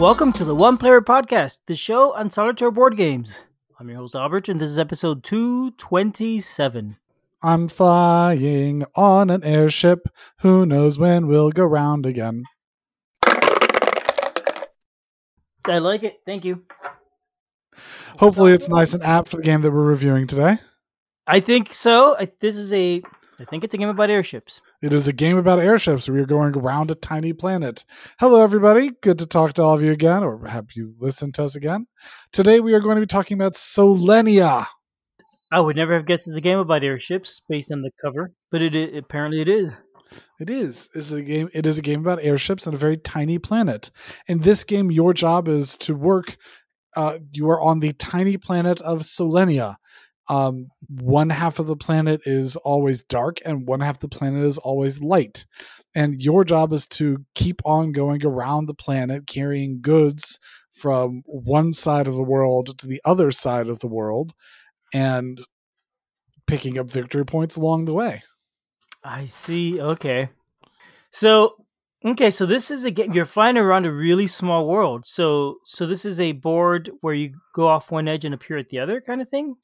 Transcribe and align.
Welcome 0.00 0.32
to 0.32 0.46
the 0.46 0.54
One 0.54 0.78
Player 0.78 1.02
Podcast, 1.02 1.58
the 1.66 1.76
show 1.76 2.14
on 2.14 2.30
solitaire 2.30 2.70
board 2.70 2.96
games. 2.96 3.40
I'm 3.78 3.86
your 3.90 3.98
host, 3.98 4.14
Albert, 4.14 4.48
and 4.48 4.58
this 4.58 4.70
is 4.70 4.78
episode 4.78 5.22
227. 5.22 6.96
I'm 7.42 7.68
flying 7.68 8.86
on 8.94 9.28
an 9.28 9.44
airship. 9.44 10.08
Who 10.38 10.64
knows 10.64 10.98
when 10.98 11.26
we'll 11.26 11.50
go 11.50 11.64
round 11.64 12.06
again? 12.06 12.44
I 13.26 14.70
like 15.66 16.02
it. 16.02 16.20
Thank 16.24 16.46
you. 16.46 16.64
Hopefully, 18.18 18.54
it's 18.54 18.70
nice 18.70 18.94
and 18.94 19.02
apt 19.02 19.28
for 19.28 19.36
the 19.36 19.42
game 19.42 19.60
that 19.60 19.70
we're 19.70 19.84
reviewing 19.84 20.26
today. 20.26 20.60
I 21.26 21.40
think 21.40 21.74
so. 21.74 22.16
I, 22.18 22.30
this 22.40 22.56
is 22.56 22.72
a, 22.72 23.02
I 23.38 23.44
think 23.44 23.64
it's 23.64 23.74
a 23.74 23.78
game 23.78 23.90
about 23.90 24.08
airships. 24.08 24.62
It 24.82 24.94
is 24.94 25.06
a 25.06 25.12
game 25.12 25.36
about 25.36 25.58
airships. 25.58 26.08
We 26.08 26.20
are 26.20 26.26
going 26.26 26.56
around 26.56 26.90
a 26.90 26.94
tiny 26.94 27.34
planet. 27.34 27.84
Hello, 28.18 28.40
everybody. 28.40 28.92
Good 29.02 29.18
to 29.18 29.26
talk 29.26 29.52
to 29.54 29.62
all 29.62 29.74
of 29.74 29.82
you 29.82 29.92
again, 29.92 30.22
or 30.22 30.46
have 30.46 30.68
you 30.74 30.94
listened 30.98 31.34
to 31.34 31.44
us 31.44 31.54
again. 31.54 31.86
Today, 32.32 32.60
we 32.60 32.72
are 32.72 32.80
going 32.80 32.94
to 32.94 33.02
be 33.02 33.06
talking 33.06 33.36
about 33.36 33.52
Solenia. 33.52 34.66
I 35.52 35.60
would 35.60 35.76
never 35.76 35.92
have 35.92 36.06
guessed 36.06 36.26
it's 36.26 36.36
a 36.36 36.40
game 36.40 36.58
about 36.58 36.82
airships 36.82 37.42
based 37.46 37.70
on 37.70 37.82
the 37.82 37.90
cover, 38.02 38.32
but 38.50 38.62
it, 38.62 38.74
it 38.74 38.96
apparently 38.96 39.42
it 39.42 39.50
is. 39.50 39.76
It 40.40 40.48
is. 40.48 40.88
It's 40.94 41.12
a 41.12 41.20
game. 41.20 41.50
It 41.52 41.66
is 41.66 41.76
a 41.76 41.82
game 41.82 42.00
about 42.00 42.20
airships 42.22 42.66
on 42.66 42.72
a 42.72 42.78
very 42.78 42.96
tiny 42.96 43.38
planet. 43.38 43.90
In 44.28 44.38
this 44.38 44.64
game, 44.64 44.90
your 44.90 45.12
job 45.12 45.46
is 45.46 45.76
to 45.76 45.94
work. 45.94 46.38
Uh, 46.96 47.18
you 47.32 47.50
are 47.50 47.60
on 47.60 47.80
the 47.80 47.92
tiny 47.92 48.38
planet 48.38 48.80
of 48.80 49.00
Solenia. 49.00 49.76
Um, 50.30 50.68
one 50.88 51.28
half 51.28 51.58
of 51.58 51.66
the 51.66 51.76
planet 51.76 52.20
is 52.24 52.54
always 52.54 53.02
dark, 53.02 53.38
and 53.44 53.66
one 53.66 53.80
half 53.80 53.96
of 53.96 54.00
the 54.00 54.16
planet 54.16 54.44
is 54.44 54.58
always 54.58 55.00
light. 55.00 55.44
And 55.92 56.22
your 56.22 56.44
job 56.44 56.72
is 56.72 56.86
to 56.88 57.24
keep 57.34 57.60
on 57.64 57.90
going 57.90 58.24
around 58.24 58.66
the 58.66 58.74
planet, 58.74 59.26
carrying 59.26 59.80
goods 59.82 60.38
from 60.70 61.22
one 61.26 61.72
side 61.72 62.06
of 62.06 62.14
the 62.14 62.22
world 62.22 62.78
to 62.78 62.86
the 62.86 63.02
other 63.04 63.32
side 63.32 63.68
of 63.68 63.80
the 63.80 63.88
world, 63.88 64.32
and 64.94 65.40
picking 66.46 66.78
up 66.78 66.88
victory 66.88 67.24
points 67.24 67.56
along 67.56 67.86
the 67.86 67.92
way. 67.92 68.22
I 69.02 69.26
see. 69.26 69.80
Okay. 69.80 70.28
So, 71.10 71.56
okay, 72.04 72.30
so 72.30 72.46
this 72.46 72.70
is 72.70 72.84
a 72.84 72.90
game 72.90 73.12
you're 73.12 73.26
flying 73.26 73.56
around 73.56 73.86
a 73.86 73.92
really 73.92 74.26
small 74.26 74.66
world. 74.66 75.04
So, 75.06 75.56
so 75.64 75.86
this 75.86 76.04
is 76.04 76.18
a 76.20 76.32
board 76.32 76.90
where 77.00 77.14
you 77.14 77.34
go 77.54 77.68
off 77.68 77.90
one 77.90 78.08
edge 78.08 78.24
and 78.24 78.34
appear 78.34 78.56
at 78.56 78.68
the 78.70 78.78
other 78.78 79.00
kind 79.00 79.20
of 79.20 79.28
thing? 79.28 79.56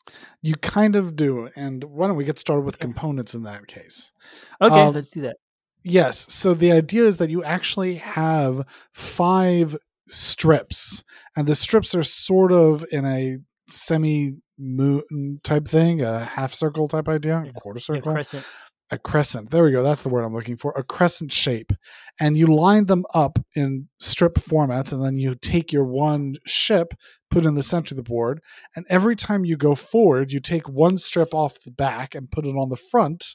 You 0.42 0.54
kind 0.56 0.96
of 0.96 1.16
do. 1.16 1.48
And 1.56 1.84
why 1.84 2.06
don't 2.06 2.16
we 2.16 2.24
get 2.24 2.38
started 2.38 2.62
with 2.62 2.78
components 2.78 3.34
in 3.34 3.42
that 3.44 3.66
case? 3.66 4.12
Okay, 4.60 4.80
Um, 4.80 4.94
let's 4.94 5.10
do 5.10 5.22
that. 5.22 5.36
Yes. 5.82 6.32
So 6.32 6.52
the 6.52 6.72
idea 6.72 7.04
is 7.04 7.18
that 7.18 7.30
you 7.30 7.44
actually 7.44 7.96
have 7.96 8.66
five 8.92 9.76
strips, 10.08 11.04
and 11.36 11.46
the 11.46 11.54
strips 11.54 11.94
are 11.94 12.02
sort 12.02 12.52
of 12.52 12.84
in 12.90 13.04
a 13.04 13.38
semi 13.68 14.36
moon 14.58 15.40
type 15.44 15.68
thing, 15.68 16.00
a 16.02 16.24
half 16.24 16.54
circle 16.54 16.88
type 16.88 17.08
idea, 17.08 17.44
a 17.46 17.52
quarter 17.52 17.78
Yeah, 17.78 17.96
circle, 17.96 18.12
crescent. 18.12 18.44
A 18.90 18.98
crescent. 18.98 19.50
There 19.50 19.64
we 19.64 19.72
go. 19.72 19.82
That's 19.82 20.02
the 20.02 20.08
word 20.08 20.22
I'm 20.22 20.34
looking 20.34 20.56
for. 20.56 20.72
A 20.76 20.82
crescent 20.82 21.32
shape. 21.32 21.72
And 22.20 22.36
you 22.36 22.46
line 22.46 22.86
them 22.86 23.04
up 23.12 23.38
in 23.54 23.88
strip 23.98 24.34
formats, 24.34 24.92
and 24.92 25.04
then 25.04 25.18
you 25.18 25.34
take 25.34 25.72
your 25.72 25.84
one 25.84 26.36
ship, 26.46 26.94
put 27.30 27.44
it 27.44 27.48
in 27.48 27.56
the 27.56 27.62
center 27.62 27.94
of 27.94 27.96
the 27.96 28.02
board, 28.02 28.40
and 28.74 28.86
every 28.88 29.16
time 29.16 29.44
you 29.44 29.56
go 29.56 29.74
forward, 29.74 30.32
you 30.32 30.40
take 30.40 30.68
one 30.68 30.96
strip 30.96 31.34
off 31.34 31.60
the 31.60 31.70
back 31.70 32.14
and 32.14 32.30
put 32.30 32.46
it 32.46 32.56
on 32.56 32.68
the 32.68 32.76
front, 32.76 33.34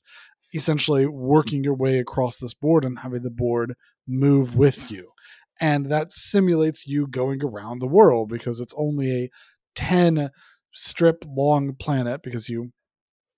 essentially 0.53 1.06
working 1.06 1.63
your 1.63 1.75
way 1.75 2.00
across 2.00 2.38
this 2.38 2.53
board 2.53 2.85
and 2.85 3.00
having 3.00 3.23
the 3.23 3.29
board 3.29 3.75
move 4.07 4.56
with 4.56 4.90
you. 4.90 5.11
And 5.59 5.91
that 5.91 6.11
simulates 6.11 6.88
you 6.88 7.07
going 7.07 7.44
around 7.44 7.79
the 7.79 7.88
world 7.88 8.29
because 8.29 8.59
it's 8.59 8.73
only 8.78 9.11
a 9.11 9.29
10 9.75 10.31
strip 10.73 11.23
long 11.28 11.75
planet 11.75 12.22
because 12.23 12.50
you 12.50 12.72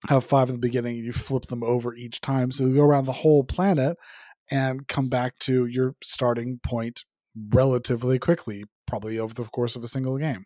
have 0.10 0.26
five 0.26 0.50
in 0.50 0.56
the 0.56 0.60
beginning 0.60 0.98
and 0.98 1.06
you 1.06 1.14
flip 1.14 1.46
them 1.46 1.64
over 1.64 1.96
each 1.96 2.22
time. 2.22 2.52
So 2.52 2.66
you 2.66 2.76
go 2.76 2.84
around 2.84 3.06
the 3.06 3.14
whole 3.14 3.44
planet 3.44 3.98
and 4.52 4.88
come 4.88 5.10
back 5.10 5.40
to 5.40 5.66
your 5.66 5.96
starting 6.04 6.60
point 6.64 7.06
relatively 7.50 8.20
quickly, 8.20 8.66
probably 8.86 9.18
over 9.18 9.34
the 9.34 9.46
course 9.46 9.76
of 9.76 9.84
a 9.84 9.88
single 9.88 10.18
game. 10.18 10.46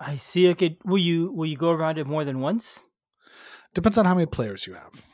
I 0.00 0.16
see. 0.16 0.48
Okay, 0.48 0.76
will 0.84 0.98
you 0.98 1.32
will 1.32 1.46
you 1.46 1.56
go 1.56 1.70
around 1.70 1.98
it 1.98 2.06
more 2.06 2.24
than 2.24 2.40
once? 2.40 2.80
Depends 3.74 3.98
on 3.98 4.04
how 4.04 4.14
many 4.14 4.26
players 4.26 4.66
you 4.66 4.74
have. 4.74 5.04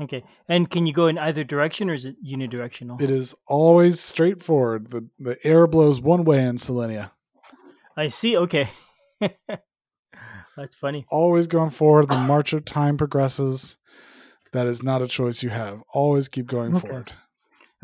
Okay, 0.00 0.24
and 0.48 0.70
can 0.70 0.86
you 0.86 0.92
go 0.92 1.06
in 1.06 1.16
either 1.16 1.42
direction 1.42 1.88
or 1.88 1.94
is 1.94 2.04
it 2.04 2.16
unidirectional? 2.22 3.00
It 3.00 3.10
is 3.10 3.34
always 3.46 3.98
straightforward. 3.98 4.90
The 4.90 5.08
the 5.18 5.38
air 5.42 5.66
blows 5.66 6.00
one 6.00 6.24
way 6.24 6.44
in 6.44 6.56
Solenia. 6.56 7.12
I 7.96 8.08
see. 8.08 8.36
Okay, 8.36 8.68
that's 10.56 10.76
funny. 10.76 11.06
Always 11.10 11.46
going 11.46 11.70
forward. 11.70 12.08
The 12.08 12.18
march 12.18 12.52
of 12.52 12.64
time 12.64 12.96
progresses. 12.96 13.76
That 14.52 14.66
is 14.66 14.82
not 14.82 15.02
a 15.02 15.06
choice 15.06 15.42
you 15.42 15.50
have. 15.50 15.82
Always 15.92 16.28
keep 16.28 16.46
going 16.46 16.74
Okay. 16.74 16.86
forward. 16.88 17.12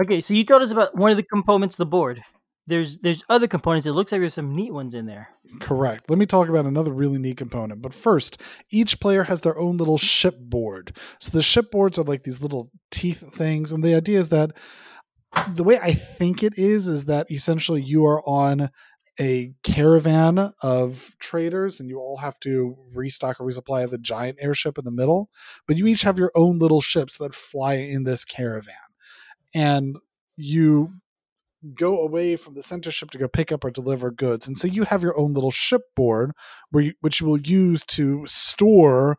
Okay, 0.00 0.20
so 0.20 0.32
you 0.34 0.44
told 0.44 0.62
us 0.62 0.70
about 0.72 0.96
one 0.96 1.10
of 1.10 1.16
the 1.16 1.22
components 1.22 1.74
of 1.74 1.78
the 1.78 1.86
board. 1.86 2.22
There's 2.66 2.98
there's 2.98 3.24
other 3.28 3.48
components. 3.48 3.86
It 3.86 3.92
looks 3.92 4.12
like 4.12 4.20
there's 4.20 4.34
some 4.34 4.54
neat 4.54 4.72
ones 4.72 4.94
in 4.94 5.06
there. 5.06 5.28
Correct. 5.60 6.08
Let 6.08 6.18
me 6.18 6.26
talk 6.26 6.48
about 6.48 6.64
another 6.64 6.92
really 6.92 7.18
neat 7.18 7.36
component. 7.36 7.82
But 7.82 7.92
first, 7.92 8.40
each 8.70 9.00
player 9.00 9.24
has 9.24 9.40
their 9.40 9.58
own 9.58 9.76
little 9.76 9.98
ship 9.98 10.36
board. 10.38 10.96
So 11.20 11.30
the 11.32 11.42
ship 11.42 11.72
boards 11.72 11.98
are 11.98 12.04
like 12.04 12.22
these 12.22 12.40
little 12.40 12.70
teeth 12.92 13.34
things. 13.34 13.72
And 13.72 13.82
the 13.82 13.94
idea 13.94 14.18
is 14.20 14.28
that 14.28 14.52
the 15.48 15.64
way 15.64 15.78
I 15.80 15.92
think 15.92 16.42
it 16.42 16.56
is, 16.56 16.86
is 16.86 17.06
that 17.06 17.30
essentially 17.30 17.82
you 17.82 18.06
are 18.06 18.22
on 18.28 18.70
a 19.20 19.52
caravan 19.62 20.52
of 20.62 21.14
traders 21.18 21.78
and 21.78 21.88
you 21.88 21.98
all 21.98 22.18
have 22.18 22.38
to 22.40 22.76
restock 22.94 23.40
or 23.40 23.46
resupply 23.46 23.88
the 23.88 23.98
giant 23.98 24.38
airship 24.40 24.78
in 24.78 24.84
the 24.84 24.90
middle. 24.90 25.28
But 25.66 25.76
you 25.76 25.86
each 25.86 26.02
have 26.02 26.18
your 26.18 26.32
own 26.34 26.58
little 26.58 26.80
ships 26.80 27.18
that 27.18 27.34
fly 27.34 27.74
in 27.74 28.04
this 28.04 28.24
caravan. 28.24 28.74
And 29.54 29.98
you 30.36 30.90
go 31.74 32.00
away 32.00 32.36
from 32.36 32.54
the 32.54 32.62
center 32.62 32.90
ship 32.90 33.10
to 33.10 33.18
go 33.18 33.28
pick 33.28 33.52
up 33.52 33.64
or 33.64 33.70
deliver 33.70 34.10
goods. 34.10 34.48
And 34.48 34.56
so 34.56 34.66
you 34.66 34.84
have 34.84 35.02
your 35.02 35.18
own 35.18 35.34
little 35.34 35.50
shipboard 35.50 36.32
where 36.70 36.84
you, 36.84 36.92
which 37.00 37.20
you 37.20 37.26
will 37.26 37.40
use 37.40 37.84
to 37.88 38.26
store 38.26 39.16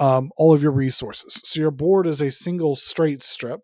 um, 0.00 0.30
all 0.36 0.54
of 0.54 0.62
your 0.62 0.72
resources. 0.72 1.40
So 1.44 1.60
your 1.60 1.70
board 1.70 2.06
is 2.06 2.22
a 2.22 2.30
single 2.30 2.76
straight 2.76 3.22
strip 3.22 3.60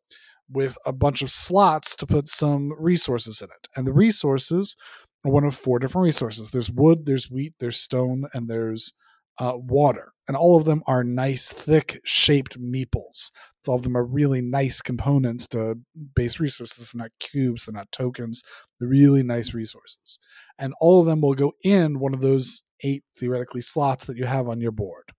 with 0.51 0.77
a 0.85 0.93
bunch 0.93 1.23
of 1.23 1.31
slots 1.31 1.95
to 1.97 2.07
put 2.07 2.29
some 2.29 2.73
resources 2.79 3.41
in 3.41 3.49
it. 3.49 3.69
And 3.77 3.87
the 3.87 3.93
resources 3.93 4.77
one 5.23 5.45
of 5.45 5.55
four 5.55 5.79
different 5.79 6.05
resources. 6.05 6.51
There's 6.51 6.71
wood, 6.71 7.07
there's 7.07 7.31
wheat, 7.31 7.55
there's 7.59 7.77
stone, 7.77 8.27
and 8.33 8.49
there's 8.49 8.93
uh, 9.39 9.55
water. 9.57 10.13
And 10.27 10.37
all 10.37 10.57
of 10.57 10.65
them 10.65 10.83
are 10.87 11.03
nice, 11.03 11.53
thick 11.53 12.01
shaped 12.05 12.61
meeples. 12.61 13.31
So 13.65 13.73
all 13.73 13.77
of 13.77 13.83
them 13.83 13.97
are 13.97 14.05
really 14.05 14.43
nice 14.43 14.83
components 14.83 15.47
to 15.49 15.77
base 16.15 16.39
resources. 16.39 16.91
They're 16.93 17.03
not 17.03 17.13
cubes, 17.19 17.65
they're 17.65 17.73
not 17.73 17.91
tokens. 17.93 18.43
They're 18.79 18.89
really 18.89 19.23
nice 19.23 19.55
resources. 19.55 20.19
And 20.59 20.75
all 20.81 21.01
of 21.01 21.07
them 21.07 21.21
will 21.21 21.35
go 21.35 21.53
in 21.63 21.99
one 21.99 22.15
of 22.15 22.21
those 22.21 22.63
eight 22.83 23.05
theoretically 23.17 23.63
slots 23.63 24.05
that 24.05 24.17
you 24.17 24.27
have 24.27 24.49
on 24.49 24.61
your 24.61 24.73
board. 24.73 25.13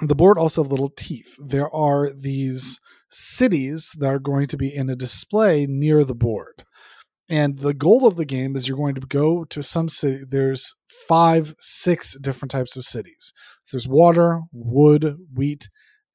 The 0.00 0.14
board 0.14 0.36
also 0.36 0.62
have 0.62 0.70
little 0.70 0.92
teeth. 0.94 1.36
There 1.38 1.74
are 1.74 2.10
these 2.12 2.80
cities 3.08 3.92
that 3.98 4.08
are 4.08 4.18
going 4.18 4.46
to 4.48 4.56
be 4.56 4.74
in 4.74 4.90
a 4.90 4.96
display 4.96 5.66
near 5.66 6.04
the 6.04 6.14
board. 6.14 6.64
And 7.28 7.58
the 7.58 7.74
goal 7.74 8.06
of 8.06 8.16
the 8.16 8.24
game 8.24 8.54
is 8.54 8.68
you're 8.68 8.76
going 8.76 8.94
to 8.94 9.00
go 9.00 9.44
to 9.44 9.62
some 9.62 9.88
city. 9.88 10.24
There's 10.28 10.74
five, 11.08 11.54
six 11.58 12.16
different 12.18 12.52
types 12.52 12.76
of 12.76 12.84
cities. 12.84 13.32
So 13.64 13.76
there's 13.76 13.88
water, 13.88 14.42
wood, 14.52 15.16
wheat, 15.34 15.68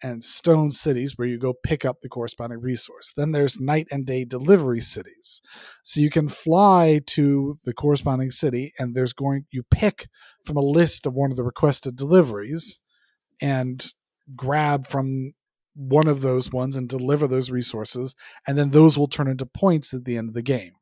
and 0.04 0.24
stone 0.24 0.72
cities 0.72 1.13
where 1.16 1.28
you 1.28 1.38
go 1.38 1.54
pick 1.54 1.86
up 1.86 2.02
the 2.02 2.10
corresponding 2.10 2.60
resource. 2.60 3.12
Then 3.16 3.31
there's 3.31 3.60
night 3.60 3.88
and 3.92 4.06
day 4.06 4.25
delivery 4.25 4.81
cities. 4.81 5.42
So 5.84 6.00
you 6.00 6.10
can 6.10 6.28
fly 6.28 7.02
to 7.08 7.57
the 7.66 7.74
corresponding 7.74 8.31
city 8.31 8.74
and 8.80 8.96
there's 8.96 9.14
going 9.14 9.46
you 9.52 9.64
pick 9.69 10.07
from 10.46 10.57
a 10.57 10.62
list 10.62 11.06
of 11.06 11.14
one 11.14 11.31
of 11.31 11.38
the 11.38 11.44
requested 11.44 11.96
deliveries 11.96 12.80
and 13.40 13.92
grab 14.36 14.88
from 14.88 15.34
one 15.75 16.07
of 16.07 16.22
those 16.22 16.52
ones 16.52 16.75
and 16.75 16.90
deliver 16.90 17.28
those 17.28 17.52
resources 17.52 18.16
and 18.48 18.57
then 18.57 18.72
those 18.72 18.98
will 18.98 19.07
turn 19.07 19.28
into 19.28 19.46
points 19.46 19.94
at 19.94 20.06
the 20.06 20.18
end 20.18 20.30
of 20.30 20.34
the 20.34 20.42
game. 20.42 20.74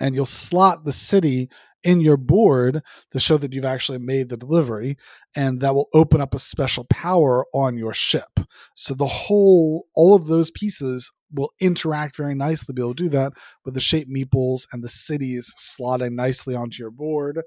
And 0.00 0.14
you'll 0.14 0.26
slot 0.26 0.84
the 0.84 0.92
city 0.92 1.48
in 1.82 2.00
your 2.00 2.16
board 2.16 2.82
to 3.10 3.20
show 3.20 3.36
that 3.38 3.52
you've 3.52 3.64
actually 3.64 3.98
made 3.98 4.28
the 4.28 4.36
delivery 4.36 4.96
and 5.34 5.60
that 5.60 5.74
will 5.74 5.88
open 5.94 6.20
up 6.20 6.34
a 6.34 6.38
special 6.38 6.84
power 6.84 7.44
on 7.52 7.76
your 7.76 7.92
ship. 7.92 8.40
So 8.74 8.94
the 8.94 9.06
whole 9.06 9.86
all 9.94 10.14
of 10.14 10.26
those 10.26 10.50
pieces 10.50 11.10
will 11.32 11.52
interact 11.60 12.16
very 12.16 12.34
nicely 12.34 12.66
to 12.66 12.72
be 12.72 12.82
able 12.82 12.94
to 12.94 13.04
do 13.04 13.08
that 13.10 13.32
with 13.64 13.74
the 13.74 13.80
shape 13.80 14.08
meeples 14.08 14.66
and 14.72 14.84
the 14.84 14.88
cities 14.88 15.52
slotting 15.58 16.12
nicely 16.12 16.54
onto 16.54 16.82
your 16.82 16.90
board. 16.90 17.40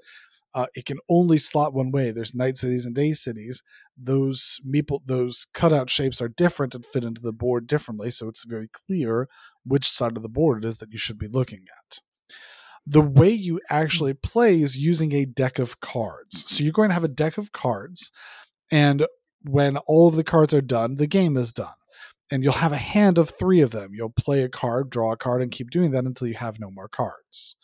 Uh, 0.54 0.66
it 0.74 0.86
can 0.86 0.98
only 1.10 1.36
slot 1.36 1.74
one 1.74 1.90
way. 1.90 2.10
There's 2.10 2.34
night 2.34 2.56
cities 2.56 2.86
and 2.86 2.94
day 2.94 3.12
cities. 3.12 3.62
Those 3.96 4.58
meeple 4.66 5.00
those 5.04 5.46
cutout 5.52 5.90
shapes 5.90 6.20
are 6.20 6.28
different 6.28 6.74
and 6.74 6.84
fit 6.84 7.04
into 7.04 7.20
the 7.20 7.32
board 7.32 7.66
differently 7.66 8.10
so 8.10 8.28
it's 8.28 8.44
very 8.44 8.68
clear 8.68 9.28
which 9.64 9.88
side 9.88 10.16
of 10.16 10.22
the 10.22 10.28
board 10.28 10.64
it 10.64 10.68
is 10.68 10.78
that 10.78 10.92
you 10.92 10.98
should 10.98 11.18
be 11.18 11.28
looking 11.28 11.64
at 11.78 12.00
the 12.86 13.02
way 13.02 13.30
you 13.30 13.60
actually 13.68 14.14
play 14.14 14.62
is 14.62 14.76
using 14.76 15.12
a 15.12 15.24
deck 15.24 15.58
of 15.58 15.80
cards. 15.80 16.48
So 16.48 16.62
you're 16.62 16.72
going 16.72 16.90
to 16.90 16.94
have 16.94 17.04
a 17.04 17.08
deck 17.08 17.36
of 17.36 17.52
cards, 17.52 18.12
and 18.70 19.06
when 19.42 19.76
all 19.78 20.08
of 20.08 20.16
the 20.16 20.24
cards 20.24 20.54
are 20.54 20.60
done, 20.60 20.96
the 20.96 21.06
game 21.06 21.36
is 21.36 21.52
done. 21.52 21.74
And 22.30 22.42
you'll 22.42 22.54
have 22.54 22.72
a 22.72 22.76
hand 22.76 23.18
of 23.18 23.30
three 23.30 23.60
of 23.60 23.70
them. 23.70 23.90
You'll 23.92 24.10
play 24.10 24.42
a 24.42 24.48
card, 24.48 24.90
draw 24.90 25.12
a 25.12 25.16
card, 25.16 25.42
and 25.42 25.52
keep 25.52 25.70
doing 25.70 25.92
that 25.92 26.04
until 26.04 26.26
you 26.26 26.34
have 26.34 26.58
no 26.58 26.70
more 26.70 26.88
cards. 26.88 27.54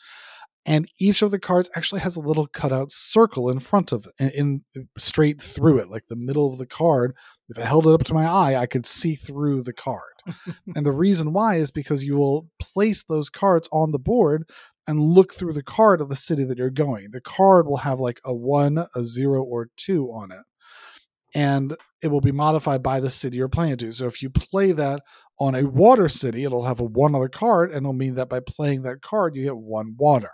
And 0.64 0.88
each 1.00 1.22
of 1.22 1.32
the 1.32 1.40
cards 1.40 1.68
actually 1.74 2.02
has 2.02 2.14
a 2.14 2.20
little 2.20 2.46
cutout 2.46 2.92
circle 2.92 3.50
in 3.50 3.58
front 3.58 3.90
of 3.90 4.06
it, 4.06 4.32
in, 4.32 4.62
in 4.74 4.88
straight 4.96 5.42
through 5.42 5.78
it, 5.78 5.90
like 5.90 6.06
the 6.08 6.14
middle 6.14 6.52
of 6.52 6.58
the 6.58 6.66
card. 6.66 7.16
If 7.48 7.58
I 7.58 7.66
held 7.66 7.88
it 7.88 7.92
up 7.92 8.04
to 8.04 8.14
my 8.14 8.26
eye, 8.26 8.54
I 8.56 8.66
could 8.66 8.86
see 8.86 9.16
through 9.16 9.64
the 9.64 9.72
card. 9.72 10.22
and 10.76 10.86
the 10.86 10.92
reason 10.92 11.32
why 11.32 11.56
is 11.56 11.72
because 11.72 12.04
you 12.04 12.16
will 12.16 12.48
place 12.60 13.02
those 13.02 13.28
cards 13.28 13.68
on 13.72 13.90
the 13.90 13.98
board 13.98 14.48
and 14.86 15.00
look 15.00 15.34
through 15.34 15.52
the 15.52 15.62
card 15.62 16.00
of 16.00 16.08
the 16.08 16.16
city 16.16 16.44
that 16.44 16.58
you're 16.58 16.70
going. 16.70 17.10
The 17.12 17.20
card 17.20 17.66
will 17.66 17.78
have 17.78 18.00
like 18.00 18.20
a 18.24 18.34
one, 18.34 18.86
a 18.94 19.04
zero, 19.04 19.42
or 19.42 19.68
two 19.76 20.08
on 20.08 20.32
it 20.32 20.40
and 21.34 21.76
it 22.02 22.08
will 22.08 22.20
be 22.20 22.32
modified 22.32 22.82
by 22.82 23.00
the 23.00 23.10
city 23.10 23.36
you're 23.38 23.48
playing 23.48 23.76
to. 23.78 23.92
So 23.92 24.06
if 24.06 24.22
you 24.22 24.30
play 24.30 24.72
that 24.72 25.02
on 25.38 25.54
a 25.54 25.64
water 25.64 26.08
city, 26.08 26.44
it'll 26.44 26.64
have 26.64 26.80
a 26.80 26.84
one 26.84 27.14
other 27.14 27.28
card, 27.28 27.70
and 27.70 27.78
it'll 27.78 27.92
mean 27.92 28.14
that 28.16 28.28
by 28.28 28.40
playing 28.40 28.82
that 28.82 29.02
card, 29.02 29.34
you 29.34 29.44
get 29.44 29.56
one 29.56 29.94
water. 29.96 30.30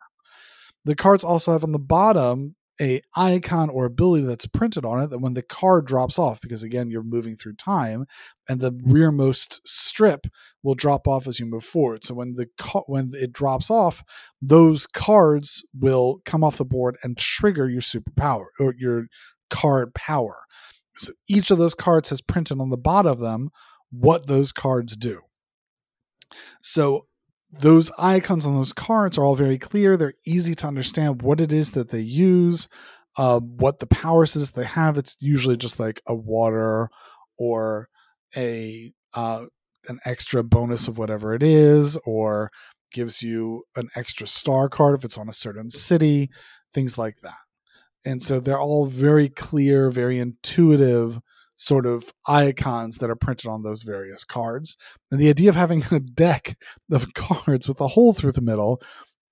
The 0.84 0.96
cards 0.96 1.24
also 1.24 1.52
have 1.52 1.64
on 1.64 1.72
the 1.72 1.78
bottom 1.78 2.56
a 2.80 3.00
icon 3.16 3.68
or 3.70 3.84
ability 3.84 4.24
that's 4.24 4.46
printed 4.46 4.84
on 4.84 5.02
it 5.02 5.10
that 5.10 5.18
when 5.18 5.34
the 5.34 5.42
card 5.42 5.86
drops 5.86 6.18
off 6.18 6.40
because 6.40 6.62
again 6.62 6.90
you're 6.90 7.02
moving 7.02 7.36
through 7.36 7.54
time 7.54 8.06
and 8.48 8.60
the 8.60 8.78
rearmost 8.84 9.60
strip 9.66 10.26
will 10.62 10.74
drop 10.74 11.08
off 11.08 11.26
as 11.26 11.40
you 11.40 11.46
move 11.46 11.64
forward 11.64 12.04
so 12.04 12.14
when 12.14 12.34
the 12.34 12.46
when 12.86 13.10
it 13.14 13.32
drops 13.32 13.70
off 13.70 14.02
those 14.40 14.86
cards 14.86 15.64
will 15.78 16.20
come 16.24 16.44
off 16.44 16.58
the 16.58 16.64
board 16.64 16.96
and 17.02 17.18
trigger 17.18 17.68
your 17.68 17.82
superpower 17.82 18.46
or 18.60 18.74
your 18.78 19.06
card 19.50 19.92
power 19.94 20.42
so 20.98 21.12
each 21.28 21.50
of 21.50 21.58
those 21.58 21.74
cards 21.74 22.08
has 22.10 22.20
printed 22.20 22.60
on 22.60 22.70
the 22.70 22.76
bottom 22.76 23.10
of 23.10 23.20
them 23.20 23.50
what 23.90 24.26
those 24.26 24.52
cards 24.52 24.96
do. 24.96 25.20
So 26.60 27.06
those 27.50 27.90
icons 27.98 28.46
on 28.46 28.54
those 28.54 28.72
cards 28.72 29.16
are 29.16 29.24
all 29.24 29.34
very 29.36 29.58
clear. 29.58 29.96
They're 29.96 30.14
easy 30.26 30.54
to 30.56 30.66
understand 30.66 31.22
what 31.22 31.40
it 31.40 31.52
is 31.52 31.70
that 31.70 31.90
they 31.90 32.00
use, 32.00 32.68
uh, 33.16 33.40
what 33.40 33.80
the 33.80 33.86
powers 33.86 34.36
is 34.36 34.50
they 34.50 34.64
have. 34.64 34.98
It's 34.98 35.16
usually 35.20 35.56
just 35.56 35.80
like 35.80 36.02
a 36.06 36.14
water 36.14 36.90
or 37.38 37.88
a 38.36 38.92
uh, 39.14 39.46
an 39.88 39.98
extra 40.04 40.44
bonus 40.44 40.86
of 40.88 40.98
whatever 40.98 41.34
it 41.34 41.42
is, 41.42 41.96
or 42.04 42.50
gives 42.92 43.22
you 43.22 43.64
an 43.76 43.88
extra 43.96 44.26
star 44.26 44.68
card 44.68 44.98
if 44.98 45.04
it's 45.04 45.18
on 45.18 45.28
a 45.28 45.32
certain 45.32 45.70
city, 45.70 46.28
things 46.74 46.98
like 46.98 47.16
that. 47.22 47.38
And 48.04 48.22
so 48.22 48.40
they're 48.40 48.60
all 48.60 48.86
very 48.86 49.28
clear, 49.28 49.90
very 49.90 50.18
intuitive 50.18 51.20
sort 51.58 51.86
of 51.86 52.12
icons 52.26 52.98
that 52.98 53.10
are 53.10 53.16
printed 53.16 53.48
on 53.48 53.62
those 53.62 53.82
various 53.82 54.24
cards. 54.24 54.76
And 55.10 55.20
the 55.20 55.28
idea 55.28 55.50
of 55.50 55.56
having 55.56 55.82
a 55.90 56.00
deck 56.00 56.56
of 56.90 57.12
cards 57.14 57.68
with 57.68 57.80
a 57.80 57.88
hole 57.88 58.14
through 58.14 58.32
the 58.32 58.40
middle, 58.40 58.80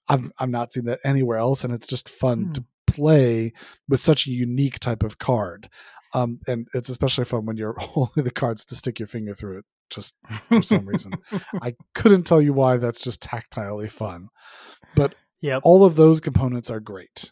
I've 0.08 0.30
I've 0.38 0.50
not 0.50 0.72
seen 0.72 0.84
that 0.84 1.00
anywhere 1.04 1.38
else, 1.38 1.64
and 1.64 1.72
it's 1.72 1.86
just 1.86 2.08
fun 2.08 2.46
mm. 2.46 2.54
to 2.54 2.64
play 2.86 3.52
with 3.88 4.00
such 4.00 4.26
a 4.26 4.32
unique 4.32 4.78
type 4.78 5.02
of 5.02 5.18
card. 5.18 5.68
Um, 6.14 6.40
and 6.46 6.68
it's 6.74 6.88
especially 6.88 7.24
fun 7.24 7.46
when 7.46 7.56
you're 7.56 7.76
holding 7.78 8.24
the 8.24 8.30
cards 8.30 8.64
to 8.66 8.74
stick 8.74 8.98
your 8.98 9.08
finger 9.08 9.34
through 9.34 9.58
it. 9.58 9.64
Just 9.88 10.16
for 10.48 10.62
some 10.62 10.86
reason, 10.86 11.12
I 11.62 11.74
couldn't 11.94 12.24
tell 12.24 12.42
you 12.42 12.52
why. 12.52 12.76
That's 12.76 13.00
just 13.00 13.22
tactilely 13.22 13.88
fun, 13.88 14.28
but 14.96 15.14
yep. 15.40 15.60
all 15.62 15.84
of 15.84 15.94
those 15.94 16.20
components 16.20 16.70
are 16.70 16.80
great. 16.80 17.30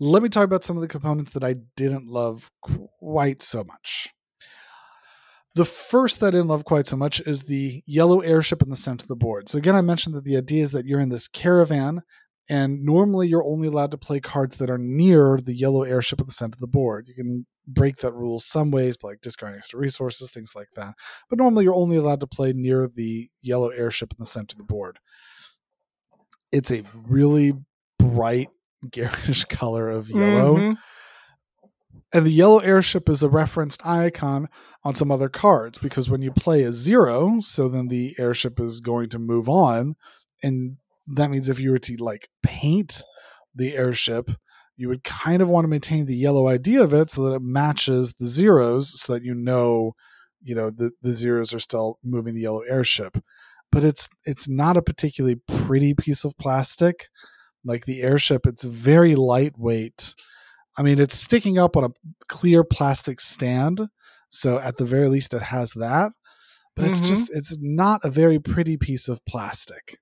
Let 0.00 0.22
me 0.22 0.28
talk 0.28 0.44
about 0.44 0.64
some 0.64 0.76
of 0.76 0.80
the 0.80 0.88
components 0.88 1.32
that 1.32 1.44
I 1.44 1.54
didn't 1.76 2.06
love 2.06 2.50
quite 3.00 3.42
so 3.42 3.62
much. 3.62 4.08
The 5.54 5.64
first 5.64 6.18
that 6.18 6.28
I 6.28 6.30
didn't 6.32 6.48
love 6.48 6.64
quite 6.64 6.86
so 6.86 6.96
much 6.96 7.20
is 7.20 7.42
the 7.42 7.82
yellow 7.86 8.20
airship 8.20 8.60
in 8.60 8.70
the 8.70 8.76
center 8.76 9.04
of 9.04 9.08
the 9.08 9.14
board. 9.14 9.48
So 9.48 9.56
again, 9.56 9.76
I 9.76 9.82
mentioned 9.82 10.16
that 10.16 10.24
the 10.24 10.36
idea 10.36 10.64
is 10.64 10.72
that 10.72 10.84
you're 10.84 10.98
in 10.98 11.10
this 11.10 11.28
caravan, 11.28 12.02
and 12.48 12.82
normally 12.82 13.28
you're 13.28 13.44
only 13.44 13.68
allowed 13.68 13.92
to 13.92 13.98
play 13.98 14.18
cards 14.18 14.56
that 14.56 14.68
are 14.68 14.78
near 14.78 15.38
the 15.40 15.54
yellow 15.54 15.84
airship 15.84 16.20
at 16.20 16.26
the 16.26 16.32
center 16.32 16.56
of 16.56 16.60
the 16.60 16.66
board. 16.66 17.06
You 17.06 17.14
can 17.14 17.46
break 17.66 17.98
that 17.98 18.12
rule 18.12 18.40
some 18.40 18.72
ways, 18.72 18.96
like 19.02 19.20
discarding 19.20 19.58
extra 19.58 19.78
resources, 19.78 20.30
things 20.30 20.54
like 20.56 20.68
that. 20.74 20.94
But 21.30 21.38
normally 21.38 21.64
you're 21.64 21.74
only 21.74 21.96
allowed 21.96 22.20
to 22.20 22.26
play 22.26 22.52
near 22.52 22.88
the 22.92 23.30
yellow 23.40 23.68
airship 23.68 24.12
in 24.12 24.16
the 24.18 24.26
center 24.26 24.54
of 24.54 24.58
the 24.58 24.64
board. 24.64 24.98
It's 26.50 26.72
a 26.72 26.82
really 27.06 27.54
bright 27.98 28.50
garish 28.90 29.44
color 29.48 29.90
of 29.90 30.08
yellow. 30.08 30.56
Mm-hmm. 30.56 30.72
And 32.12 32.24
the 32.24 32.30
yellow 32.30 32.60
airship 32.60 33.08
is 33.08 33.24
a 33.24 33.28
referenced 33.28 33.84
icon 33.84 34.48
on 34.84 34.94
some 34.94 35.10
other 35.10 35.28
cards 35.28 35.78
because 35.78 36.08
when 36.08 36.22
you 36.22 36.30
play 36.30 36.62
a 36.62 36.72
zero, 36.72 37.40
so 37.40 37.68
then 37.68 37.88
the 37.88 38.14
airship 38.20 38.60
is 38.60 38.80
going 38.80 39.08
to 39.10 39.18
move 39.18 39.48
on. 39.48 39.96
And 40.40 40.76
that 41.08 41.30
means 41.30 41.48
if 41.48 41.58
you 41.58 41.72
were 41.72 41.80
to 41.80 41.96
like 41.96 42.28
paint 42.40 43.02
the 43.52 43.74
airship, 43.74 44.30
you 44.76 44.88
would 44.88 45.02
kind 45.02 45.42
of 45.42 45.48
want 45.48 45.64
to 45.64 45.68
maintain 45.68 46.06
the 46.06 46.16
yellow 46.16 46.48
idea 46.48 46.82
of 46.82 46.92
it 46.92 47.10
so 47.10 47.24
that 47.24 47.34
it 47.34 47.42
matches 47.42 48.14
the 48.18 48.26
zeros 48.26 49.00
so 49.00 49.12
that 49.12 49.24
you 49.24 49.34
know, 49.34 49.94
you 50.40 50.54
know, 50.54 50.70
the, 50.70 50.92
the 51.02 51.14
zeros 51.14 51.52
are 51.52 51.60
still 51.60 51.98
moving 52.04 52.34
the 52.34 52.42
yellow 52.42 52.62
airship. 52.62 53.18
But 53.72 53.84
it's 53.84 54.08
it's 54.24 54.48
not 54.48 54.76
a 54.76 54.82
particularly 54.82 55.40
pretty 55.48 55.94
piece 55.94 56.24
of 56.24 56.38
plastic 56.38 57.08
like 57.64 57.86
the 57.86 58.02
airship 58.02 58.46
it's 58.46 58.64
very 58.64 59.14
lightweight 59.14 60.14
i 60.76 60.82
mean 60.82 60.98
it's 60.98 61.18
sticking 61.18 61.58
up 61.58 61.76
on 61.76 61.84
a 61.84 61.90
clear 62.28 62.64
plastic 62.64 63.20
stand 63.20 63.88
so 64.28 64.58
at 64.58 64.76
the 64.76 64.84
very 64.84 65.08
least 65.08 65.34
it 65.34 65.42
has 65.42 65.72
that 65.72 66.12
but 66.74 66.82
mm-hmm. 66.82 66.92
it's 66.92 67.00
just 67.00 67.30
it's 67.34 67.56
not 67.60 68.00
a 68.04 68.10
very 68.10 68.38
pretty 68.38 68.76
piece 68.76 69.08
of 69.08 69.24
plastic 69.24 69.98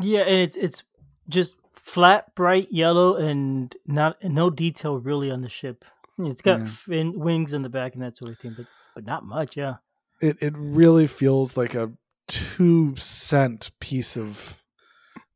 yeah 0.00 0.20
and 0.20 0.40
it's 0.40 0.56
it's 0.56 0.82
just 1.28 1.54
flat 1.74 2.34
bright 2.34 2.70
yellow 2.70 3.16
and 3.16 3.74
not 3.86 4.16
no 4.22 4.50
detail 4.50 4.98
really 4.98 5.30
on 5.30 5.40
the 5.40 5.48
ship 5.48 5.84
it's 6.18 6.42
got 6.42 6.60
yeah. 6.60 6.66
fin, 6.66 7.18
wings 7.18 7.54
in 7.54 7.62
the 7.62 7.68
back 7.68 7.94
and 7.94 8.02
that 8.02 8.16
sort 8.16 8.30
of 8.30 8.38
thing 8.38 8.54
but 8.56 8.66
but 8.94 9.04
not 9.04 9.24
much 9.24 9.56
yeah 9.56 9.76
it 10.20 10.36
it 10.42 10.54
really 10.56 11.06
feels 11.06 11.56
like 11.56 11.74
a 11.74 11.90
two 12.28 12.94
cent 12.96 13.70
piece 13.80 14.16
of 14.16 14.59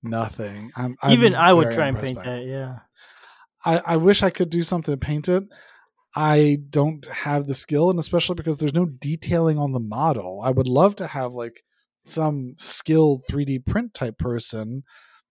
nothing. 0.05 0.71
I'm, 0.77 0.97
I'm 1.03 1.13
even 1.13 1.35
I 1.35 1.53
would 1.53 1.73
try 1.73 1.89
and 1.89 1.99
paint 1.99 2.23
that. 2.23 2.45
Yeah. 2.45 2.79
I, 3.65 3.83
I 3.85 3.97
wish 3.97 4.23
I 4.23 4.31
could 4.31 4.51
do 4.51 4.63
something 4.63 4.93
to 4.93 4.99
paint 4.99 5.29
it. 5.29 5.45
I 6.17 6.59
don't 6.71 7.05
have 7.07 7.47
the 7.47 7.55
skill, 7.55 7.91
and 7.91 7.99
especially 7.99 8.37
because 8.37 8.59
there's 8.59 8.75
no 8.75 8.87
detailing 8.87 9.59
on 9.59 9.73
the 9.73 9.81
model. 9.81 10.41
I 10.45 10.51
would 10.51 10.69
love 10.69 10.95
to 10.97 11.09
have 11.09 11.33
like 11.33 11.63
some 12.05 12.55
skilled 12.57 13.23
3D 13.31 13.67
print 13.67 13.95
type 13.95 14.19
person 14.19 14.85